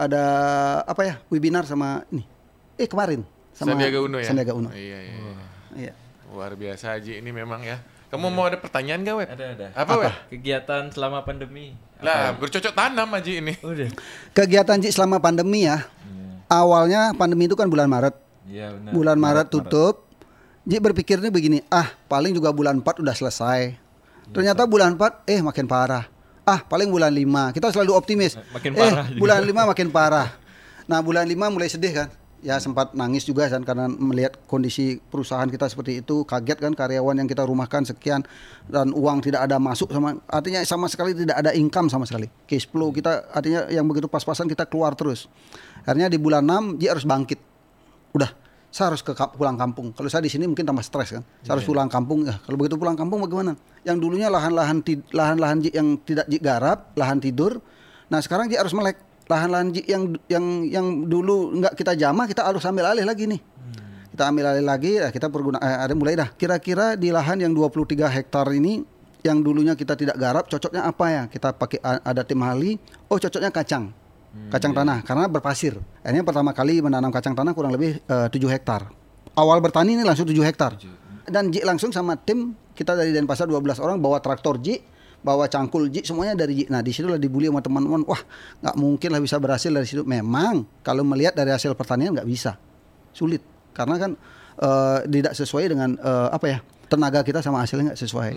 [0.00, 0.22] ada
[0.88, 2.24] apa ya webinar sama ini
[2.80, 3.20] eh kemarin
[3.52, 4.26] sama Sandiaga Uno ya.
[4.32, 4.68] Sandiaga Uno.
[4.72, 5.16] Iya, iya.
[5.16, 5.34] iya.
[5.76, 5.92] Iya.
[6.30, 7.82] Luar biasa Haji ini memang ya.
[8.10, 9.28] Kamu mau ada pertanyaan gak, Wet?
[9.30, 9.66] Ada ada.
[9.78, 10.14] Apa, Wet?
[10.34, 11.78] Kegiatan selama pandemi.
[12.00, 13.54] Lah, bercocok tanam Haji ini.
[13.60, 13.88] Udah.
[14.32, 15.84] Kegiatan Ji selama pandemi ya.
[16.50, 18.16] Awalnya pandemi itu kan bulan Maret.
[18.50, 18.90] Iya benar.
[18.90, 20.10] bulan Maret tutup.
[20.66, 23.78] Ji berpikirnya begini, ah paling juga bulan 4 udah selesai.
[24.34, 26.04] Ternyata bulan 4 eh makin parah.
[26.42, 27.54] Ah paling bulan 5.
[27.54, 28.34] Kita selalu optimis.
[28.50, 29.20] Makin eh parah juga.
[29.22, 30.28] bulan 5 makin parah.
[30.90, 32.08] Nah, bulan 5 mulai sedih kan.
[32.40, 37.20] Ya sempat nangis juga kan karena melihat kondisi perusahaan kita seperti itu, kaget kan karyawan
[37.20, 38.24] yang kita rumahkan sekian
[38.64, 42.32] dan uang tidak ada masuk sama artinya sama sekali tidak ada income sama sekali.
[42.48, 45.28] Cash flow kita artinya yang begitu pas-pasan kita keluar terus.
[45.84, 47.36] Akhirnya di bulan 6 dia harus bangkit
[48.16, 48.32] udah
[48.70, 49.90] saya harus ke pulang kampung.
[49.90, 51.26] Kalau saya di sini mungkin tambah stres kan.
[51.42, 52.22] Saya harus pulang kampung.
[52.22, 53.58] Ya, kalau begitu pulang kampung bagaimana?
[53.82, 54.78] Yang dulunya lahan-lahan
[55.10, 57.58] lahan-lahan yang tidak ji garap, lahan tidur.
[58.06, 59.09] Nah, sekarang dia harus melek.
[59.30, 63.38] Lahan-lahan yang yang yang dulu nggak kita jamah, kita harus ambil alih lagi nih.
[64.10, 66.34] Kita ambil alih lagi, ya kita perguna eh, ada mulai dah.
[66.34, 68.82] Kira-kira di lahan yang 23 hektar ini
[69.22, 71.22] yang dulunya kita tidak garap, cocoknya apa ya?
[71.30, 72.74] Kita pakai ada tim ahli.
[73.06, 73.94] Oh, cocoknya kacang.
[74.50, 75.74] Kacang tanah karena berpasir.
[76.06, 78.90] Ini pertama kali menanam kacang tanah kurang lebih eh, 7 hektar.
[79.38, 80.74] Awal bertani ini langsung 7 hektar.
[81.30, 84.82] Dan Ji langsung sama tim kita dari Denpasar 12 orang bawa traktor Ji,
[85.20, 86.64] bawa cangkul Ji semuanya dari Ji.
[86.72, 88.02] Nah, di situlah dibully sama teman-teman.
[88.08, 88.22] Wah,
[88.64, 90.02] nggak mungkin lah bisa berhasil dari situ.
[90.04, 92.56] Memang kalau melihat dari hasil pertanian nggak bisa.
[93.12, 93.44] Sulit
[93.76, 94.10] karena kan
[94.60, 96.60] eh, tidak sesuai dengan eh, apa ya?
[96.90, 98.32] tenaga kita sama hasilnya nggak sesuai.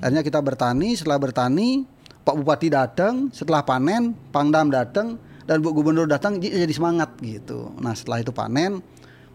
[0.00, 1.84] Akhirnya kita bertani, setelah bertani
[2.24, 7.76] Pak Bupati datang, setelah panen Pangdam datang dan Bu Gubernur datang Ji jadi semangat gitu.
[7.76, 8.80] Nah setelah itu panen,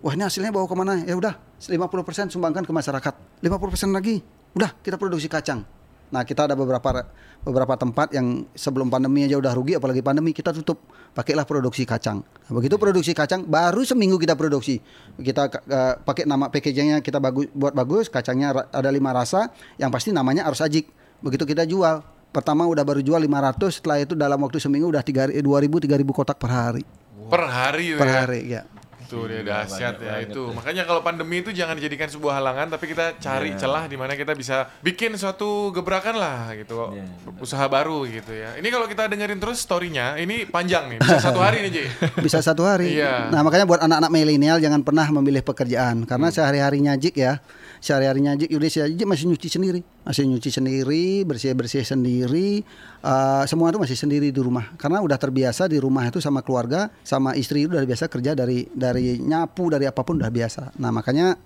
[0.01, 0.97] wah ini hasilnya bawa ke mana?
[1.05, 3.13] Ya udah 50% sumbangkan ke masyarakat,
[3.45, 4.25] 50% lagi,
[4.57, 5.74] udah kita produksi kacang.
[6.13, 7.05] Nah kita ada beberapa
[7.45, 10.81] beberapa tempat yang sebelum pandemi aja udah rugi, apalagi pandemi kita tutup,
[11.13, 12.25] pakailah produksi kacang.
[12.25, 14.81] Nah, begitu produksi kacang, baru seminggu kita produksi,
[15.21, 20.09] kita eh, pakai nama packagingnya kita bagus, buat bagus, kacangnya ada lima rasa, yang pasti
[20.09, 20.89] namanya harus ajik.
[21.21, 22.01] Begitu kita jual,
[22.33, 26.37] pertama udah baru jual 500, setelah itu dalam waktu seminggu udah 3 2000 3000 kotak
[26.41, 26.83] per hari.
[27.25, 28.13] Per hari Per ya.
[28.21, 28.61] hari ya.
[29.05, 30.43] Itu dia dahsyat ya banget itu.
[30.43, 30.53] ya.
[30.53, 33.61] Makanya kalau pandemi itu jangan dijadikan sebuah halangan tapi kita cari Iya.
[33.61, 36.91] celah di mana kita bisa bikin suatu gebrakan lah gitu.
[36.91, 37.05] Iya,
[37.37, 38.55] Usaha baru gitu ya.
[38.55, 40.97] Ini kalau kita dengerin terus story-nya ini panjang nih.
[40.99, 41.83] Bisa satu hari nih, Ji.
[42.25, 42.97] bisa satu hari.
[42.97, 43.29] Iya.
[43.29, 46.35] Nah makanya buat anak-anak milenial jangan pernah memilih pekerjaan karena Hmm.
[46.35, 47.37] sehari-harinya Jik ya,
[47.85, 52.65] sehari-harinya Jik Indonesia Jik masih nyuci sendiri, masih nyuci sendiri, bersih-bersih sendiri,
[53.05, 56.89] eh, semua itu masih sendiri di rumah karena udah terbiasa di rumah itu sama keluarga,
[57.05, 60.73] sama istri itu udah biasa kerja dari dari nyapu dari apa pun udah biasa.
[60.81, 61.37] Nah makanya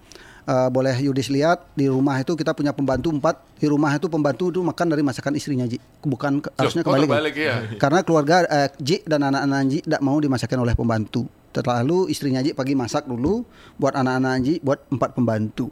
[0.47, 4.47] eh, boleh Yudis lihat di rumah itu kita punya pembantu empat di rumah itu pembantu
[4.47, 5.75] itu makan dari masakan istrinya Ji
[6.07, 7.55] bukan ke- harusnya oh, kebalik, kebalik ya.
[7.75, 11.27] karena keluarga eh, Ji dan anak-anak Ji tidak mau dimasakin oleh pembantu.
[11.51, 13.43] Terlalu istrinya Ji pagi masak dulu
[13.75, 15.67] buat anak-anak Ji buat empat pembantu.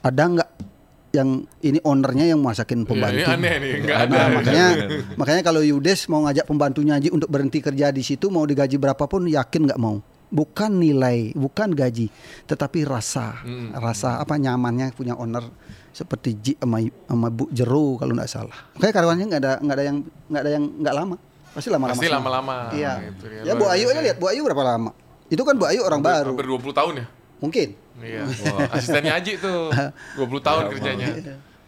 [0.00, 0.50] Ada nggak
[1.12, 1.28] yang
[1.62, 3.16] ini ownernya yang masakin Iya, pembantu?
[3.16, 4.16] ini aneh nih, enggak ada.
[4.16, 4.66] Nah, makanya
[5.16, 9.24] makanya kalau Yudes mau ngajak pembantunya Ji untuk berhenti kerja di situ mau digaji berapapun
[9.24, 10.04] yakin nggak mau.
[10.26, 12.10] Bukan nilai, bukan gaji,
[12.44, 13.40] tetapi rasa,
[13.72, 15.46] rasa apa nyamannya punya owner
[15.88, 18.58] seperti Ji sama, sama Bu Jeru kalau nggak salah.
[18.76, 19.96] Kayak karyawannya nggak ada nggak ada yang
[20.28, 21.16] nggak ada yang nggak lama,
[21.54, 21.94] pasti lama-lama.
[21.96, 22.92] Pasti lama-lama, Iya.
[23.08, 23.40] gitu ya.
[23.46, 24.90] ya Bu Ayu aja lihat Bu Ayu berapa lama?
[25.26, 27.06] Itu kan Bu Ayu orang baru, Hampir 20 tahun ya.
[27.40, 27.76] Mungkin.
[28.00, 28.28] Iya.
[28.72, 29.72] Asistennya Aji tuh
[30.20, 31.08] 20 tahun kerjanya.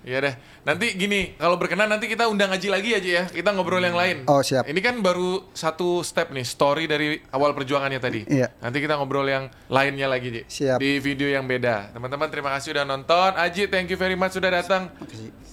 [0.08, 0.34] Iya deh.
[0.64, 3.24] Nanti gini, kalau berkenan nanti kita undang Aji lagi aja ya.
[3.28, 4.24] Kita ngobrol yang lain.
[4.28, 4.64] Oh, siap.
[4.68, 8.20] Ini kan baru satu step nih, story dari awal perjuangannya tadi.
[8.28, 8.52] Iya.
[8.60, 10.42] Nanti kita ngobrol yang lainnya lagi, Ji.
[10.48, 10.78] Siap.
[10.80, 11.92] Di video yang beda.
[11.92, 13.36] Teman-teman terima kasih udah nonton.
[13.36, 14.88] Aji, thank you very much sudah datang.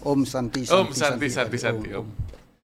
[0.05, 2.05] Om Santi Om Santi Santi Santi Om.
[2.05, 2.07] Om.